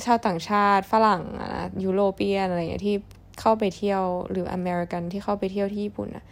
[0.05, 1.51] ชาวต่างชาติฝรั่งนะ
[1.83, 2.95] ยุโรเปียนอะไรอย่างเงี้ยที่
[3.39, 6.25] เข้าไปเที่ยวหรืออเมริกันที่เข้าไปเที่ยวที่ญี่ปุ่นนะ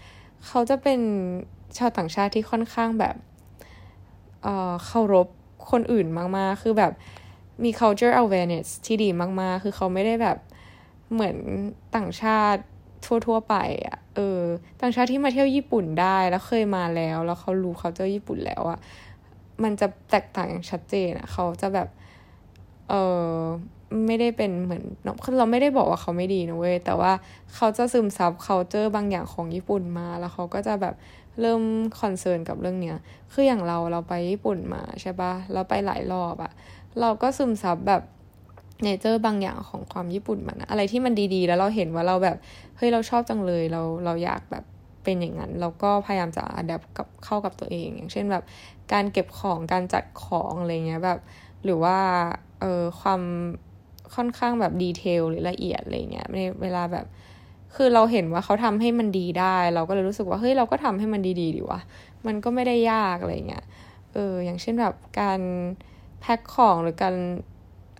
[0.48, 1.00] เขาจะเป็น
[1.78, 3.16] ชาวต่างชาติที่ค่อนข้างแบบ
[4.44, 5.28] เอ่อเคารพ
[5.72, 6.92] คนอื่นมากๆ คือแบบ
[7.64, 9.10] มี culture awareness ที่ดี
[9.42, 10.38] มากๆ คือเขาไม่ได้แบบ
[11.14, 11.38] เหมือน
[11.96, 12.62] ต่างชาติ
[13.06, 13.56] ทั่วๆไป
[13.88, 14.42] อะ่ะ เออ
[14.82, 18.80] ต่างชาติที่มาเที่ยวญี่ปุ่นได้แล้วเคยมาแล้ว แล้วเขารู้เขาเจอญี่ปุ่นแล้วอะ่ะ
[19.64, 21.88] มันจะแตกต่างอย่างชัดเจนอะ่ะ เขาจะแบบ
[22.90, 22.94] เอ
[23.26, 23.36] อ
[24.08, 24.84] ไม่ได้เป็นเหมือน
[25.38, 27.12] เราไม่ได้บอกว่าเขาไม่ดีนะเว้ย แต่ว่า
[27.56, 30.96] เขาจะซึมซับ culture บางอย่างของญี่ปุ่นมา แล้วเขาก็จะแบบ
[31.42, 31.62] เริ่ม
[32.02, 32.98] concern กับเรื่องเนี้ย
[33.34, 36.52] คืออย่างเราเราไปญี่ปุ่นมาใช่ปะเราไปหลายรอบอะ
[37.00, 38.02] เราก็ซึมซับแบบ
[38.84, 42.38] nature บางอย่างของความญี่ปุ่นมันอะไรที่มันดีๆ แล้วเราเห็นว่าเราแบบ
[42.78, 44.66] เฮ้ยเราชอบจังเลยเราเราอยากแบบ
[45.04, 48.44] เป็นอย่างนั้นเราก็พยายามจะ adapt กับเข้ากับตัวเอง อย่างเช่นแบบ
[48.94, 51.20] การเก็บของการจัดของอะไรเงี้ยแบบ
[51.64, 51.98] หรือว่า
[52.62, 53.22] เออความ
[54.16, 57.06] ค่อนข้างแบบ detail หรือละเอียดอะไรเงี้ยในเวลาแบบ
[57.76, 61.82] คือเราเห็นว่าเขาทำให้มันดีได้ เราก็เลยรู้สึกว่าเฮ้ยเราก็ทำให้มันดีๆดีวะ
[62.28, 63.64] มันก็ไม่ได้ยากอะไรเงี้ย
[64.14, 65.40] เอออย่างเช่นแบบการ
[66.22, 67.16] แพ็คของหรือการ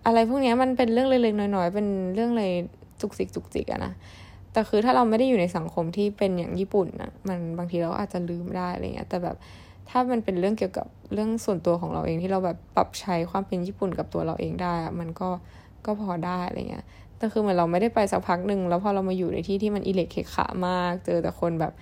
[0.06, 2.46] อะไรพวกนี้มันเป็นเรื่องเล็กๆน้อยๆ เป็นเรื่องอะไร
[3.02, 3.94] จุกจิกจุกจิกอะนะ
[4.54, 9.36] แต่คือถ้าเราไม่ได้อยู่ในสังคมที่เป็นอย่างญี่ปุ่นนะมันบางทีเราอาจจะลืมได้อะไรเงี้ย แต่แบบ
[9.90, 15.30] ถ้ามันเป็นเรื่องเกี่ยวกับเรื่องส่วนตัวของเราเองที่เราแบบปรับใช้ความเป็นญี่ปุ่นกับตัวเราเองได้มันก็
[15.86, 16.86] ก็พอได้อะไรเงี้ย
[17.18, 21.74] แต่คือเหมือนเราไม่ได้ไปสักพักหนึ่งแล้วพอเรามาอยู่ในที่ที่มันอิเล็กเคขามาก เจอแต่คนแบบ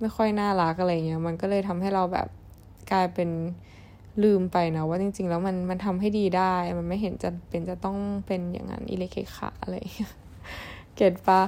[0.00, 2.28] ไม่ค่อยน่ารักอะไรเงี้ยมันก็เลยทำให้เราแบบ
[2.92, 3.28] กลายเป็น
[4.24, 9.74] ลืมไปนะว่าจริง ๆ แล้วมันมันทำให้ดีได้ มันไม่เห็นจะเป็นจะต้องเป็นอย่างนั้นอิเล็กเคขาอะไร
[10.96, 11.42] เก็ตปะ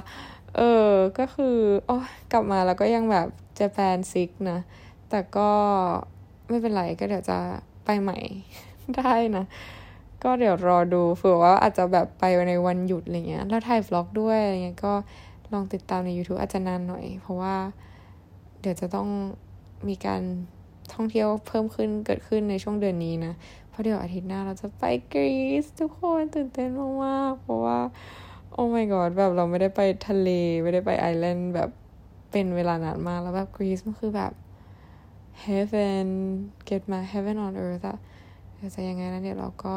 [0.57, 1.97] เออ ก็คือโอ้
[2.31, 4.59] กลับมาแล้วก็ยังแบบเจแปนซิกนะ
[5.09, 5.49] แต่ก็
[6.49, 7.37] ไม่เป็นไรก็เดี๋ยวจะ
[7.85, 8.17] ไปใหม่
[8.97, 9.45] ได้นะ
[10.23, 14.93] ก็เดี๋ยวรอดูเผื่อว่าอาจจะแบบไปในวันหยุดอะไรเงี้ย แล้วถ่ายวล็อกด้วยอะไรเงี้ยก็
[15.53, 17.55] ลองติดตามใน YouTube อาจจะนานหน่อย เพราะว่า
[18.61, 19.07] เดี๋ยวจะต้อง
[19.87, 20.21] มีการ
[20.93, 23.33] ท่องเที่ยวเพิ่มขึ้นเกิดขึ้นในช่วงเดือนนี้นะ
[23.69, 26.69] เพราะเดี๋ยวอาทิตย์หน้าเราจะไปกรีซทุกคนตื่นเต้น
[27.05, 27.79] มากๆเพราะว่า
[28.51, 30.29] โอ้ my god แบบเราไม่ได้ไปทะเล
[30.63, 31.69] ไม่ได้ไปไอแลนด์แบบ
[32.31, 34.33] เป็นเวลานานมากแล้วแบบกรีซมันคือแบบ
[35.45, 36.07] heaven
[36.69, 37.97] get my heaven on earth อะ
[38.75, 39.75] จะยังไงนะเดี๋ยวเราก็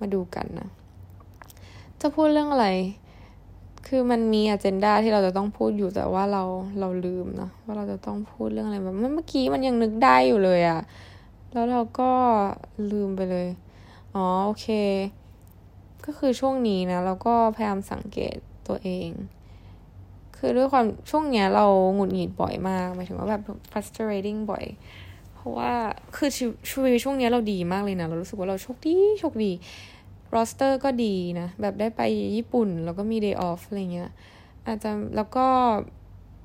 [0.00, 0.68] มาดูกันนะ
[2.00, 2.68] จะพูดเรื่องอะไร
[3.86, 6.42] คือมันมีอเจนดาที่เราจะต้องพูดอยู่แต่ว่าเรา
[6.80, 10.80] เราลืมนะว่าเราจะต้องพูดเรื่องอะไรแบบเมื่อกี้มันยังนึกได้อยู่เลยอะ
[11.52, 12.10] แล้วเราก็
[12.92, 13.48] ลืมไปเลย
[14.14, 14.66] อ๋อโอเค
[16.04, 18.36] ก็คือช่วงนี้นะเราก็พยายามสังเกต
[18.68, 19.10] ตัวเอง
[20.36, 24.64] คือด้วยความช่วงเนี้ยเราหงุดหงิดบ่อยมากหมายถึงว่าแบบ frustrating บ่อย
[25.34, 25.72] เพราะว่า
[26.16, 29.52] คือชีวิตช่วงนี้เราดีมากเลยนะ เรารู้สึกว่าเราโชคดีโชคดี
[30.34, 32.02] roster ก็ดีนะ แบบได้ไป
[32.36, 34.10] ญี่ปุ่น แล้วก็มี day off อะไรเงี้ย
[34.66, 35.46] อาจจะแล้วก็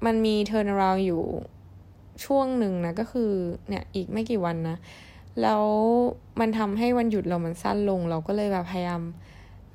[0.05, 1.23] มันมี turn around อยู่
[2.25, 3.31] ช่วงหนึ่งนะ ก็คือ
[3.69, 4.77] เนี่ยอีกไม่กี่วันนะ
[5.41, 5.63] แล้ว
[6.39, 9.01] มันทำให้วันหยุดเรามันสั้นลง เราก็เลยแบบพยายาม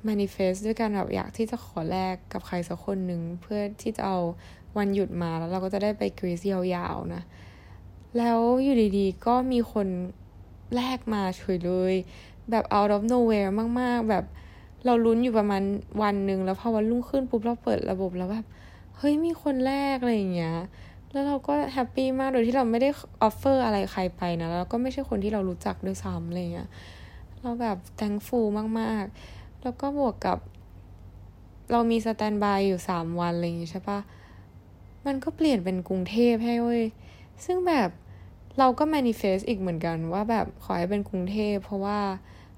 [0.07, 4.19] manifest ด้วยการแบบอยากที่จะขอแลกกับใครสักคนหนึ่งเพื่อที่จะเอา
[4.77, 7.21] วันหยุดมาแล้วเราก็จะได้ไปกรีซยาวๆนะ
[8.17, 9.87] แล้วอยู่ดีๆ ก็มีคน
[10.75, 11.95] แลกมาเฉยเลย
[12.51, 13.51] แบบ out of nowhere
[13.81, 14.25] มาก ๆ แบบ
[14.85, 15.63] เราลุ้นอยู่ประมาณ
[16.01, 18.45] วันหนึ่งแล้วพอวันรุ่งขึ้นปุ๊บเราเปิดระบบแล้วแบบ
[18.97, 20.55] เฮ้ยมีคนแลกอะไรอย่างเงี้ย
[21.11, 22.89] แล้วเราก็ happy มากโดยที่เราไม่ได้
[23.21, 26.69] offer อะไรใครไปนะแล้วก็ไม่ใช่คนที่เรารู้จักด้วยซ้ำอะไรเงี้ย
[27.41, 28.47] เราแบบ thankful
[28.79, 30.37] มากๆ แล้วก็บวกกับ
[31.71, 33.99] เรามีสแตนบายอยู่สามวันอะไรอย่างงี้ใช่ปะ
[35.05, 36.83] มันก็เปลี่ยนเป็นกรุงเทพให้เว้ย
[37.45, 37.89] ซึ่งแบบ
[38.59, 41.99] เราก็ manifest อีกเหมือนกันว่าแบบขอให้เป็นกรุงเทพเพราะว่า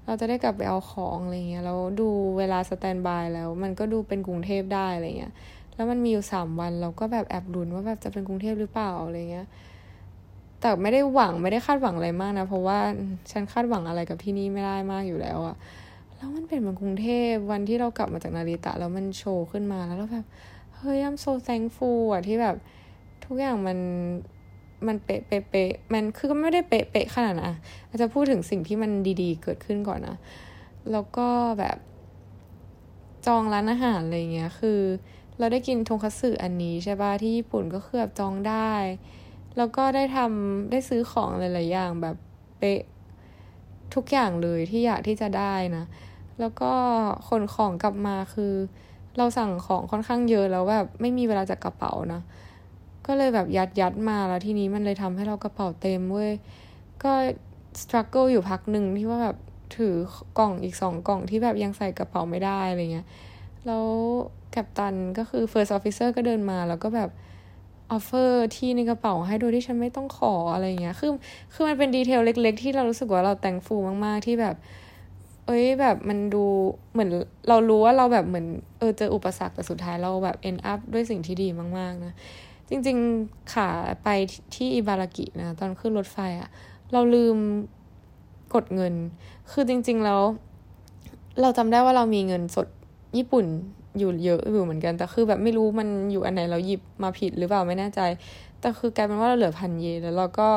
[0.06, 5.32] เราจะได้กลับไปเอาของอะไรเงี้ยแล้วดูเวลาสแตนบายแล้วมันก็ดูเป็นกรุงเทพได้อะไรเงี้ย
[5.74, 9.46] แล้วมันมีอยู่สามวันเราก็แบบแอบลุ้นว่าแบบจะเป็นกรุงเทพหรือเปล่าอะไรเงี้ย
[10.60, 12.78] แต่ไม่ได้หวังไม่ได้คาดหวังอะไรมากนะ เพราะว่า
[13.30, 15.56] ฉันคาดหวังอะไรกับที่นี่ไม่ได้มากอยู่แล้วอะ
[16.16, 20.26] แล้วมันเป็นเหมือนกรุงเทพวันที่เรากลับมาจากนาริตะแล้วมันโชว์ขึ้นมาแล้วเราแบบ
[20.76, 22.56] เฮ้ย I'm so thankful อะที่แบบ
[23.24, 23.78] ทุกอย่างมัน
[24.86, 27.52] มันเป๊ะเป๊ะเป๊ะมันคือก็ไม่ได้เป๊ะเป๊ะขนาดนะ
[27.88, 28.90] อาจจะพูดถึงสิ่งที่มัน
[29.22, 30.16] ดีๆ เกิดขึ้นก่อนนะ
[30.92, 31.78] แล้วก็แบบ
[33.26, 34.80] จองร้านอาหารอะไรเงี้ยคือ
[35.38, 38.72] เราได้กินทงคัตสึอันนี้ใช่ป่ะที่ญี่ปุ่นก็คือแบบจองได้
[39.56, 42.16] แล้วก็ได้ทำได้ซื้อของหลายๆอย่างแบบ
[42.58, 42.80] เป๊ะ
[43.94, 45.84] ทุกอย่างเลยที่อยากที่จะได้นะ
[46.40, 46.72] แล้วก็
[47.28, 48.54] ขนของกลับมาคือ
[49.18, 52.20] เราสั่งของค่อนข้างเยอะแล้วแบบไม่มีเวลาจะกระเป๋านะ
[53.06, 56.32] ก็เลยแบบยัดยัดมาแล้วทีนี้มันเลยทำให้เรากระเป๋าเต็มเว้ย
[57.02, 57.12] ก็
[57.80, 59.36] สครัลเกิลอยู่พักหนึ่งที่ว่าแบบ
[59.76, 59.94] ถือ
[60.38, 63.06] กล่องอีกสองกล่องที่แบบยังใส่กระเป๋าไม่ได้อะไรเงี้ย
[63.66, 63.84] แล้ว
[64.50, 67.10] แกปตันก็คือ first officer ก็เดินมาแล้วก็แบบ
[67.90, 71.10] offer ที่ในกระเป๋าให้โดยที่ฉันไม่ต้องขออะไรเงี้ย คือ
[71.52, 73.74] คือมันเป็น detail เล็ก ๆ ที่เรารู้สึกว่าเรา thankful
[74.04, 74.56] มากๆ ที่แบบ
[75.46, 76.44] เอ้ยแบบมันดู
[76.92, 77.10] เหมือน
[77.48, 78.46] เรารู้ว่าเราแบบเหมือน
[78.78, 82.12] เออเจออุปสรรคแต่สุดท้ายเราแบบ end up ด้วยสิ่งที่ดีมากๆนะ
[82.68, 83.68] จริงๆขา
[84.02, 84.08] ไป
[84.54, 86.48] ที่อิบารากินะ ตอนขึ้นรถไฟอะ
[86.92, 87.36] เราลืม
[88.54, 88.94] กดเงิน
[89.50, 90.20] คือจริง ๆ แล้ว
[91.40, 92.66] เราจำได้ว่าเรามีเงินสด
[93.16, 93.46] ญี่ปุ่น
[93.98, 98.00] อยู่เยอะอยู่เหมือนกัน แต่คือแบบไม่รู้มันอยู่อันไหนเราหยิบมาผิดหรือเปล่าไม่แน่ใจ
[98.60, 100.48] แต่คือกลายเป็นว่าเราเหลือพันเยนแล้วเราก็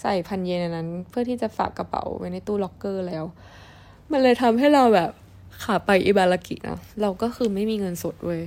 [0.00, 3.24] ใส่พันเยนนั้น เพื่อที่จะฝากกระเป๋าไว้ในตู้ล็อกเกอร์แล้ว
[4.12, 5.10] มันเลยทำให้เราแบบ
[5.62, 8.42] ขาไปอิบารากินะเราก็คือไม่มีเงินสดเว้ย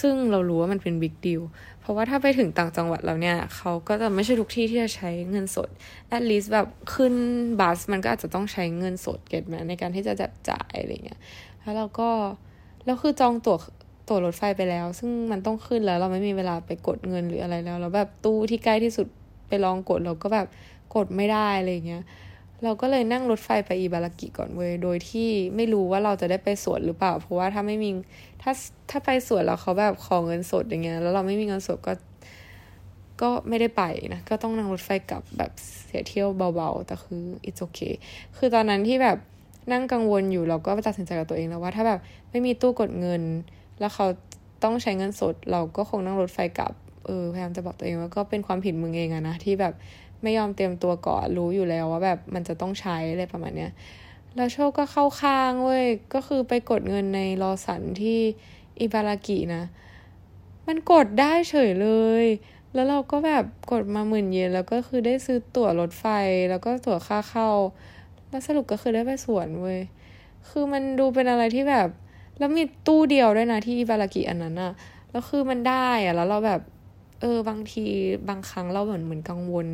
[0.00, 1.40] ซึ่งเรารู้ว่ามันเป็น big deal
[1.80, 5.68] เพราะว่าถ้าไปถึงต่างจังหวัดแล้วเนี่ย เขาก็จะไม่ใช่ทุกที่ที่จะใช้เงินสด
[6.16, 7.14] at least แบบขึ้น
[7.60, 11.20] bus มันก็อาจจะต้องใช้เงินสด get ปะในการที่จะจับจ่ายอะไรเงี้ย
[11.60, 12.08] แล้วเราก็
[12.84, 13.58] แล้วคือจองตั๋ว
[14.08, 19.06] ตั๋วรถไฟไปแล้ว ซึ่งมันต้องขึ้นแล้ว เราไม่มีเวลาไปกดเงินหรืออะไรแล้วแล้วแบบตู้ที่ใกล้ที่สุด
[19.48, 20.46] ไปลองกดเราก็แบบ
[20.94, 22.02] กดไม่ได้อะไรเงี้ย
[22.64, 27.90] เราก็เลยนั่งรถไฟไปอิบารากิก่อนเว้ย โดยที่ไม่รู้ว่าเราจะได้ไปสวนหรือเปล่า เพราะว่าถ้าไม่มี
[28.42, 28.52] ถ้า
[28.90, 31.92] ถ้าไปสวนแล้วเขาแบบขอเงินสดอย่างเงี้ย แล้วเราไม่มีเงินสดก็
[33.22, 35.52] ก็ไม่ได้ไปนะ ก็ต้องนั่งรถไฟกลับแบบ
[35.84, 37.94] เสียเที่ยวเบาๆ แต่คือ it's okay
[38.36, 39.18] คือตอนนั้นที่แบบ
[39.72, 43.22] นั่งกังวลอยู่เราก็ตัดสินใจกับตัวเองแล้วว่าถ้าแบบไม่มีตู้กดเงิน
[43.80, 44.06] แล้วเขา
[44.62, 46.72] ต้องใช้เงินสด เราก็คงนั่งรถไฟกลับ
[47.06, 49.74] เออ พยายามจะบอกตัวเองว่าก็เป็นความผิดมึงเองอะนะที่แบบ
[50.26, 53.72] ไม่ยอมเตรียมตัวก่อนรู้อยู่แล้วว่าแบบมันจะต้องใช้อะไรประมาณเนี้ย
[54.36, 58.20] แล้วโชคก็เข้าข้างเว้ยก็คือไปกดเงินในรอสันที่
[58.80, 59.62] อิบารากินะ
[60.66, 61.88] มันกดได้เฉยเล
[62.22, 62.24] ย
[62.74, 66.06] แล้วเราก็แบบกดมาหมื่นเยนแล้วก็คือได้ซื้อตั๋วรถไฟ
[66.50, 67.50] แล้วก็ตั๋วค่าเข้า
[68.28, 69.80] แล้วสรุปก็คือได้ไปสวนเว้ย
[70.48, 71.88] คือมันดูเป็นอะไรที่แบบ
[72.38, 74.72] แล้วมีตู้เดียวด้วยนะที่อิบารากิอันนั้นอะ
[75.10, 76.60] แล้วคือมันได้อะแล้วเราแบบ
[77.20, 77.84] เออบางที
[78.28, 79.66] บางครั้งเราเหมือนเหมือนกังวล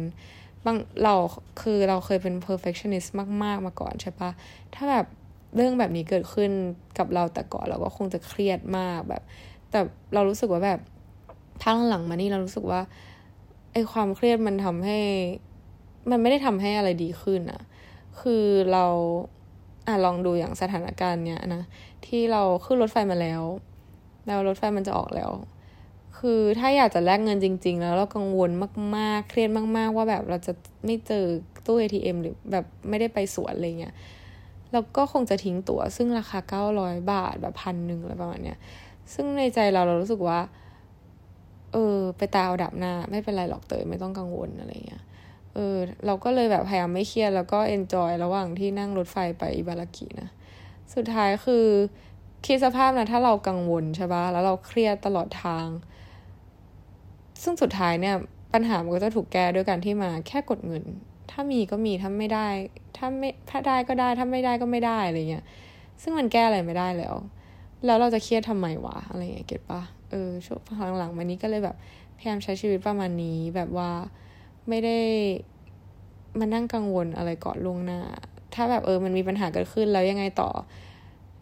[0.65, 1.15] บางเรา
[1.61, 3.09] คือเราเคยเป็น perfectionist
[3.45, 4.31] มากๆมาก่อนใช่ปะ
[4.75, 5.07] ถ้าแบบ
[5.57, 6.51] เรื่องแบบนี้เกิดขึ้น
[6.99, 9.23] กับเราแต่ก่อนเราก็คงจะเครียดมากแบบ
[9.71, 9.81] แต่
[10.15, 10.81] เรารู้สึกว่าแบบ
[11.63, 12.81] พังหลังมานี่เรารู้สึกว่า
[13.73, 14.99] ไอความเครียดมันทำให้
[16.11, 17.63] มันไม่ได้ทำให้อะไรดีขึ้นอะ
[18.21, 18.87] คือเรา
[19.87, 21.63] อะลองดูอย่างสถานการณ์เนี้ยนะ
[22.07, 23.43] ที่เราขึ้นรถไฟมาแล้ว
[24.27, 25.31] แล้วรถไฟมันจะออกแล้ว
[26.27, 28.51] คือถ้าอยากจะแลกเงินจริง ๆ แล้วเรากังวล
[28.97, 30.53] มากๆ เครียดมาก ๆ ว่าแบบเราจะ
[30.85, 31.25] ไม่เจอ
[31.67, 33.95] ตู้ ATM หรือแบบไม่ได้ไปสวนอะไรเงี้ย
[34.73, 38.59] เราก็คงจะทิ้งตั๋วซึ่งราคาเก้าร้อยบาทแบบพันหนึ่งอะไรประมาณเนี้ย
[39.15, 40.39] ซึ่งในใจเราเรารู้สึกว่า
[41.73, 45.03] เออ ไปตาเอาดับหน้า ไม่เป็นไรหรอกเตยไม่ต้องกังวลอะไรเงี้ย
[45.55, 50.29] เออ เราก็เลยแบบพยายามไม่เครียดแล้วก็เอนจอยระหว่างที่นั่งรถไฟไปอิบารากินะ
[50.95, 51.67] สุดท้ายคือ
[52.47, 55.67] คิดสภาพนะถ้าเรากังวลใช่ปะแล้วเราเครียดตลอดทาง
[57.43, 58.15] ซึ่งสุดท้ายเนี่ย
[58.53, 60.85] ปัญหามันก็จะถูกแก้ด้วยการที่มาแค่กดเงิน
[61.31, 62.49] ถ้ามีก็มีถ้าไม่ได้
[62.97, 65.45] ถ้าไม่ถ้าได้ก็ได้ ถ้าไม่ได้ก็ไม่ได้อะไรเงี้ย
[66.03, 67.15] ซึ่งมันแก้อะไรไม่ได้แล้ว
[67.85, 70.59] แล้วเราจะเครียดทำไมวะอะไรเงี้ย get ปะเออช่ว
[70.91, 71.77] งหลังๆมานี้ก็เลยแบบ
[72.17, 73.91] พยายามใช้ชีวิตประมาณนี้แบบว่า
[74.69, 74.99] ไม่ได้
[76.39, 78.01] มานั่งกังวลอะไรก่อนล่วงหน้า
[78.55, 80.51] ถ้าแบบเออมันมีปัญหาเกิดขึ้นแล้วยังไงต่อ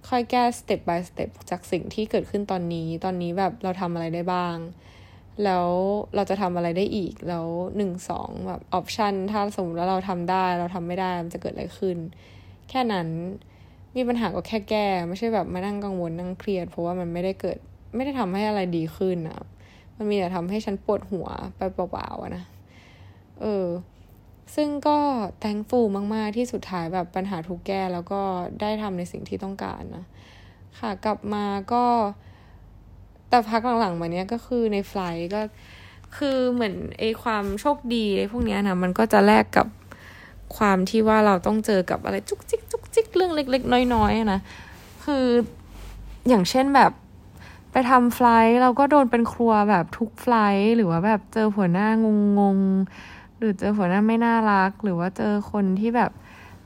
[0.08, 4.56] ค่อยแก้สเต็ป by สเต็ปจากสิ่งที่เกิดขึ้นตอนนี้ ตอนนี้แบบเราทำอะไรได้บ้าง
[5.44, 5.68] แล้ว
[6.14, 11.96] เราจะทำอะไรได้อีก แล้วหนึ่งสองแบบออปชันถ้าสมมติว่าเราทำได้ เราทำไม่ได้มันจะเกิดอะไรขึ้น
[12.68, 13.08] แค่นั้น
[13.96, 17.58] มีปัญหาก็แค่แก้ ไม่ใช่แบบมานั่งกังวลนั่งเครียด เพราะว่ามันไม่ได้เกิด
[17.94, 19.42] ไม่ได้ทำให้อะไรดีขึ้นนะ
[19.96, 22.44] มันมีแต่ทำให้ฉันปวดหัวไปเปล่าๆนะ
[23.40, 23.66] เออ
[24.54, 24.98] ซึ่งก็
[25.40, 25.80] แตงฟู
[26.14, 28.20] มาก ๆ ที่สุดท้ายแบบปัญหาถูกแก้แล้วก็
[28.60, 30.04] ได้ทำในสิ่งที่ต้องการนะ
[30.78, 31.84] ค่ะ กลับมาก็
[33.30, 35.40] แต่พักหลังๆมาเนี้ยก็คือในไฟล์ก็
[36.16, 39.66] คือเหมือนไอ้ความโชคดีไอ้พวกเนี้ยนะมันก็จะแลกกับ
[40.56, 44.40] ความที่ว่าเราต้องเจอกับอะไรจุกจิกจุกจิกเรื่องเล็ก ๆ น้อยๆนะ
[45.04, 45.24] คือ
[46.28, 46.92] อย่างเช่นแบบ
[47.72, 52.06] ไปทำไฟล์เราก็โดนเป็นครัวแบบทุกไฟล์หรือว่าแบบเจอหัวหน้าง
[52.38, 52.58] งง
[53.38, 56.10] หรือเจอหัวหน้าไม่น่ารัก หรือว่าเจอคนที่แบบ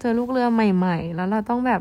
[0.00, 1.80] เจอลูกเรือใหม่ ๆ แล้วเราต้องแบบ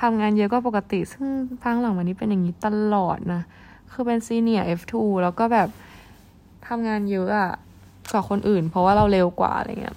[0.00, 1.26] ทำงานเยอะก็ปกติ ซึ่ง
[1.62, 3.42] พักหลังมานี้เป็นอย่างนี้ตลอดนะ
[3.92, 5.68] คือเป็น senior F2 แล้วก็แบบ
[6.66, 7.52] ทำงานเยอะอะ
[8.12, 9.96] กว่าคนอื่น เพราะว่าเราเร็วกว่าอะไรเงี้ย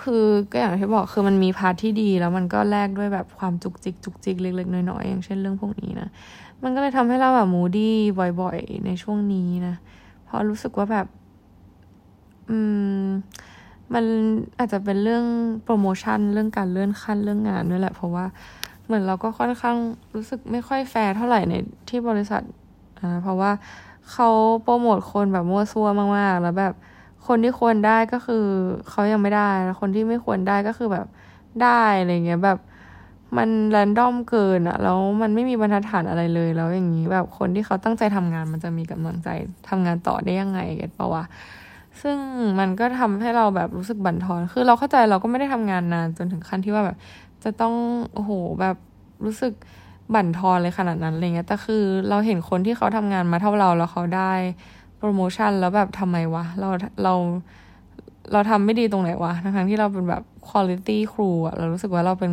[0.00, 6.08] คือก็อย่างที่บอกคือมันมี part ที่ดี แล้วมันก็แลกด้วยแบบความจุกจิกจุกจิกเล็ก ๆ น้อยๆอย่างเช่นเรื่องพวกนี้นะ
[6.62, 7.94] มันก็เลยทำให้เราแบบ moody
[8.40, 9.74] บ่อย ๆ ในช่วงนี้นะ
[10.24, 11.06] เพราะรู้สึกว่าแบบ
[12.50, 12.58] อื
[13.04, 13.06] ม
[13.94, 14.04] มัน
[14.58, 15.24] อาจจะเป็นเรื่อง
[15.64, 18.24] โปรโมชั่นเรื่องการเลื่อนขั้นเรื่องงานด้วยแหละ เพราะว่า
[18.92, 19.76] เหมือนเราก็ค่อนข้าง
[20.14, 21.54] รู้สึกไม่ค่อยแฟร์เท่าไหร่ใน
[21.88, 22.42] ที่บริษัท
[23.00, 23.50] อ่าเพราะว่า
[24.12, 24.28] เขา
[24.62, 26.74] โปรโมทคนแบบมั่วซั่วมากๆ แล้วแบบ
[27.26, 28.44] คนที่ควรได้ก็คือ
[28.88, 31.06] เขายังไม่ได้ แล้วคนที่ไม่ควรได้ก็คือแบบ
[31.62, 32.58] ได้อะไรเงี้ยแบบ
[33.36, 39.28] มันแรนดอมเกินอะแล้วมันไม่มีบรรทัดฐานอะไรเลย แล้วอย่างนี้แบบคนที่เขาตั้งใจทำงานมันจะมีกำลังใจ
[39.68, 41.24] ทำงานต่อได้ยังไงเก็ตปะวะ
[42.02, 42.16] ซึ่ง
[42.58, 46.96] มันก็ทำให้เราแบบรู้สึกบั่นทอน คือเราเข้าใจเราก็ไม่ได้ทำงานนานจนถึงขั้นที่ว่าแบบ
[47.44, 47.74] จะต้อง
[48.14, 48.76] โอ้โหแบบ
[49.24, 49.52] รู้สึก
[50.14, 54.32] บั่นทอนเลยขนาดนั้นอะไรเงี้ยแต่คือเราเห็นคนที่เขาทำงานมาเท่าเราแล้วเขาได้
[54.98, 56.68] โปรโมชั่นแล้วแบบทำไมวะ เรา
[57.04, 57.14] เรา
[58.32, 62.32] เราทำไม่ดีตรงไหนวะทั้งที่เราเป็นแบบคุณภาพครูอะเรารู้สึกว่าเราเป็น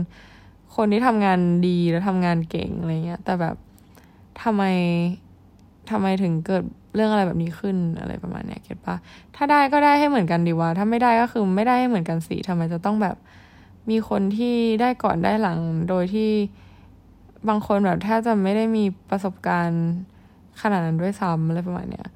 [0.75, 3.55] คนที่ทำงานดีแล้วทำงานเก่งอะไรเงี้ย แต่แบบ
[4.43, 4.63] ทำไม
[5.91, 6.63] ทำไมถึงเกิด
[6.95, 8.95] เรื่องอะไรแบบนี้ขึ้นอะไรประมาณเนี้ยเก็ตปะ
[9.35, 13.15] ถ้าได้ก็ได้ให้เหมือนกันดีวะถ้าไม่ได้ก็คือไม่ได้ให้เหมือนกันสิทำไมจะต้องแบบ
[13.89, 16.31] มีคนที่ได้ก่อนได้หลัง โดยที่
[17.47, 19.87] บางคนแบบแทบจะไม่ได้มีประสบการณ์
[20.61, 22.07] ขนาดนั้นด้วยซ้ำอะไรประมาณเนี้ย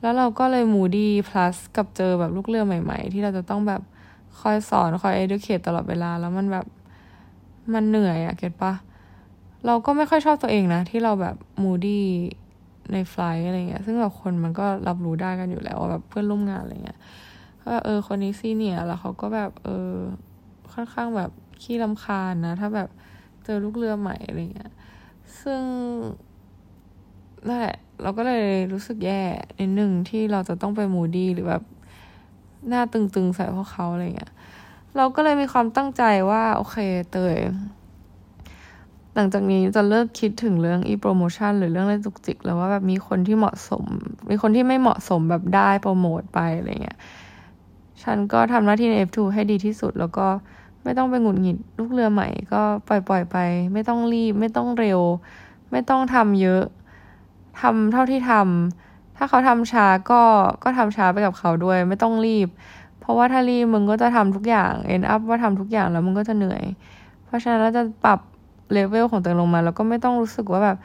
[0.00, 3.82] แล้วเราก็เลยมูดี้ plus กับเจอแบบลูกเรือใหม่ ๆ ที่เราจะต้องแบบ
[4.40, 6.66] คอยสอนคอย educate ตลอดเวลา แล้วมันแบบ
[7.74, 8.72] มันเหนื่อยอะเก็ตปะ
[9.66, 12.04] เราก็ไม่ค่อยชอบตัวเองนะ ที่เราแบบมูดี้
[12.92, 16.98] ในไฟล์อะไรเงี้ย ซึ่งแบบคนมันก็รับรู้ได้กันอยู่แล้วว่าแบบเพื่อนร่วมงานอะไรเงี้ย
[17.64, 19.94] ก็เออคนนี้ซีเนียแล้วเขาก็แบบเออ
[20.74, 21.30] ค่อนข้างแบบ
[21.62, 22.88] ขี้ลำคาญนะ ถ้าแบบ
[23.44, 24.72] เจอลูกเรือใหม่อะไรเงี้ย
[25.40, 25.62] ซึ่ง
[27.46, 29.22] นั่นแหละ เราก็เลยรู้สึกแย่
[29.60, 31.62] นิดนึงที่เราจะต้องไปมูดี้หรือแบบ
[32.68, 34.32] หน้าตึงๆใส่พวกเขาอะไรเงี้ย
[34.96, 36.76] เราก็เลยมีความตั้งใจว่า โอเค
[37.12, 37.36] เตย
[39.14, 43.84] หลังจากนี้จะเลิกคิดถึงเรื่องอีโปรโมชั่นหรือเรื่องอะไรจุกจิก แล้วว่าแบบมีคนที่เหมาะสม
[44.30, 46.98] มีคนที่ไม่เหมาะสมแบบได้โปรโมทไปอะไรเงี้ย
[48.02, 50.26] ฉันก็ทำหน้าที่ใน F2 ให้ดีที่สุดแล้วก็
[50.84, 53.36] ไม่ต้องไปหงุดหงิดลูกเรือใหม่ก็ปล่อยปล่อยไป
[53.72, 55.00] ไม่ต้องรีบ ไม่ต้องเร็ว
[55.70, 56.64] ไม่ต้องทำเยอะ
[57.60, 60.22] ทำเท่าที่ทำถ้าเขาทำช้าก็
[60.62, 62.48] ก็ทำช้าไปกับเขาด้วย ไม่ต้องรีบ
[63.00, 66.62] เพราะว่าถ้ารีบมึงก็จะทำทุกอย่างเอ็นอัพว่าทำทุกอย่างแล้วมึงก็จะเหนื่อย
[67.24, 68.18] เพราะฉะนั้นเราจะปรับ
[68.72, 70.76] เลเวลของตัวลงมาแล้วก็ไม่ต้องรู้สึกว่าแบบ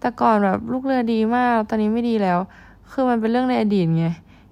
[0.00, 2.38] แต่ก่อนแบบลูกเรือดีมาก ตอนนี้ไม่ดีแล้ว
[2.92, 4.06] คือมันเป็นเรื่องในอดีตไง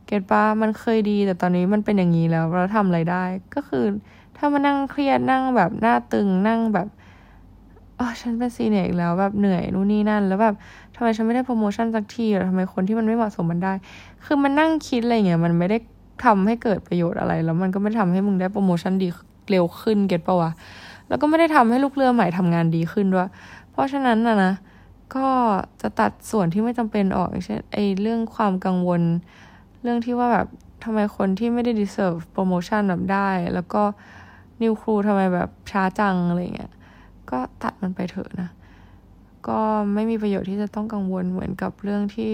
[0.06, 3.84] เก็ตปะมันเคยดีแต่ตอนนี้มันเป็นอย่างนี้แล้วเราทำอะไรได้ก็คือ
[4.38, 6.88] ถ้ามานั่งเครียดนั่งแบบหน้าตึงนั่งแบบ
[7.98, 10.55] อ๋อฉันเป็นซีเนียอีกแล้วแบบเหนื่อยนู่นนี่นั่น แล้วแบบ
[10.94, 13.72] ทำไมฉันไม่ได้โปรโมชั่นสักทีหรือทำไมคนที่มันไม่เหมาะสมมันได้
[14.24, 15.79] คือมันนั่งคิดอะไรเงี้ยมันไม่ได้
[16.24, 19.09] ทำให้เกิดประโยชน์อะไร แล้วมันก็ไม่ทำให้มึงได้โปรโมชั่นดี
[19.51, 20.51] เร็วขึ้นเก็ตปะวะ
[21.09, 23.29] แล้วก็ไม่ได้ทำให้ลูกเรือใหม่ทำงานดีขึ้นด้วย
[23.70, 24.53] เพราะฉะนั้นนะนะ
[25.16, 25.29] ก็
[25.81, 29.03] จะตัดส่วนที่ไม่จำเป็นออกเช่นไอเรื่องความกังวล
[29.83, 30.46] เรื่องที่ว่าแบบ
[30.85, 33.83] ทำไมคนที่ไม่ได้ deserve โปรโมชั่นแบบได้ แล้วก็
[34.62, 36.73] นิวครูทำไมแบบช้าจังอะไรเงี้ย
[37.31, 38.49] ก็ตัดมันไปเถอะนะ
[39.49, 39.61] ก็
[39.94, 42.33] ไม่มีประโยชน์ที่จะต้องกังวลเหมือนกับเรื่องที่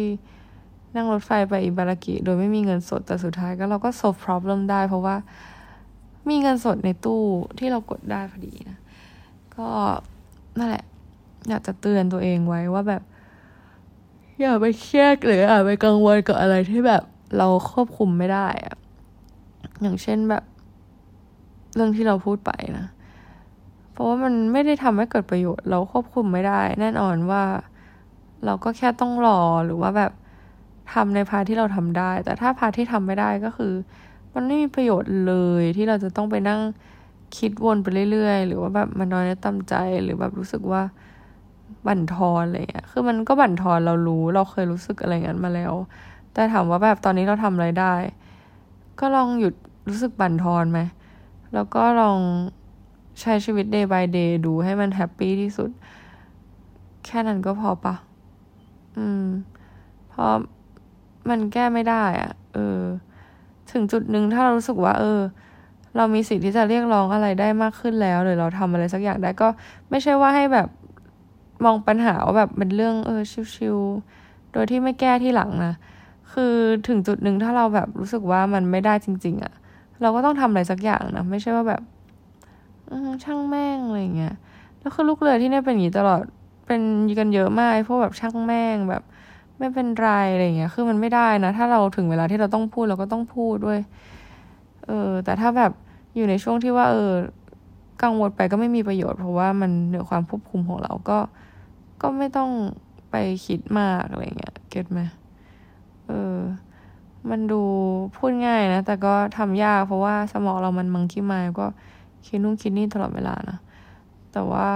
[0.94, 5.16] นั่งรถไฟไปอิบารากิ โดยไม่มีเงินสดแต่สุดท้ายก็เราก็ solve problem ได้ เพราะว่า
[6.28, 7.22] มีเงินสดในตู้
[7.58, 8.78] ที่เรากดได้พอดีนะ
[9.56, 9.68] ก็
[10.58, 10.84] นั่นแหละ
[11.48, 13.02] อยากจะเตือนตัวเองไว้ว่าแบบ
[14.40, 17.02] อย่าไปเครียดหรืออย่าไปกังวลกับอะไรที่แบบ
[17.38, 18.76] เราควบคุมไม่ได้อะ
[19.82, 20.42] อย่างเช่นแบบ
[21.74, 22.86] เรื่องที่เราพูดไปนะ
[23.92, 27.44] เพราะว่ามันไม่ได้ทำให้เกิดประโยชน์ เราควบคุมไม่ได้ แน่นอนว่า
[28.44, 30.12] เราก็แค่ต้องรอหรือว่าแบบ
[30.92, 33.72] ทำในพาที่เราทำได้ แต่ถ้าพาที่ทำไม่ได้ก็คือ
[34.34, 36.60] มันไม่มีประโยชน์เลยที่เราจะต้องไปนั่ง
[37.36, 40.82] คิดวนไปเรื่อยๆ หรือว่าแบบมันน้อยตั้มใจหรือแบบรู้สึกว่า
[41.86, 45.72] บั่นทอนอะไรเงี้ย คือมันก็บั่นทอนเรารู้ เราเคยรู้สึกอะไรงั้นมาแล้ว
[46.32, 47.94] แต่ถามว่าแบบตอนนี้เราทำอะไรได้
[49.00, 49.54] ก็ลองหยุด
[49.88, 50.80] รู้สึกบั่นทอนไหม
[51.54, 52.18] แล้วก็ลอง
[53.20, 55.70] ใช้ชีวิต day by day ดูให้มันแฮปปี้ที่สุด
[57.04, 57.94] แค่นั้นก็พอปะ
[58.96, 59.26] อืม
[60.08, 60.32] เพราะ
[61.28, 62.80] มันแก้ไม่ได้อะเออ
[63.70, 65.20] ถึงจุดหนึ่งถ้าเรารู้สึกว่า เออ
[65.96, 69.48] เรามีสิทธิ์ที่จะเรียกร้องอะไรได้มากขึ้นแล้วหรือเราทำอะไรสักอย่างได้ก็
[69.90, 70.68] ไม่ใช่ว่าให้แบบ
[71.64, 73.22] มองปัญหาว่าแบบเป็นเรื่องเออ
[73.54, 75.74] ชิวๆโดยที่ไม่แก้ที่หลังนะ
[76.32, 76.54] คือ
[76.88, 79.54] ถึงจุดหนึ่งถ้าเราแบบรู้สึกว่ามันไม่ได้จริง ๆอะ่ะ
[80.02, 81.82] เราก็ต้องทำอะไรสักอย่างนะ ไม่ใช่ว่าแบบ
[83.24, 84.34] ช่างแม่งอะไรเงี้ย
[84.80, 86.22] แล้วคือลูกเรือที่เนี่ยเป็นอย่างนี้ตลอด
[86.66, 86.82] เป็น
[87.18, 89.02] กันเยอะมากพวกแบบช่างแม่งแบบ
[89.58, 93.78] ไม่เป็นไรอะไรเงี้ย คือมันไม่ได้นะ ถ้าเราถึงเวลาที่เราต้องพูดเราก็ต้องพูดด้วย
[94.86, 95.72] เออ แต่ถ้าแบบ
[96.14, 97.12] อยู่ในช่วงที่ว่า เออ
[98.02, 101.18] กังวลไปก็ไม่มีประโยชน์ เพราะว่ามันเหนือความควบคุมของเราก็
[102.02, 102.50] ก็ไม่ต้อง
[103.10, 103.14] ไป
[103.46, 105.00] คิดมากอะไรเงี้ย เก็ตไหม
[106.08, 106.38] เออ
[107.30, 107.62] มันดู
[108.16, 111.66] พูดง่ายนะ แต่ก็ทำยากเพราะว่าสมองเรามันมังคีมาก็
[112.26, 113.58] คิดนู่นคิดนี่ตลอดเวลานะ
[114.32, 114.68] แต่ว่า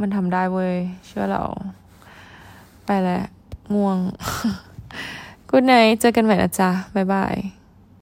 [0.00, 0.74] มันทำได้เว้ย
[1.06, 1.42] เชื่อเรา
[2.86, 3.24] ไปแล้ว
[3.74, 3.98] ง่วง
[5.48, 7.36] กูไนเจอกันใหม่นะจ๊ะ บ๊ายบาย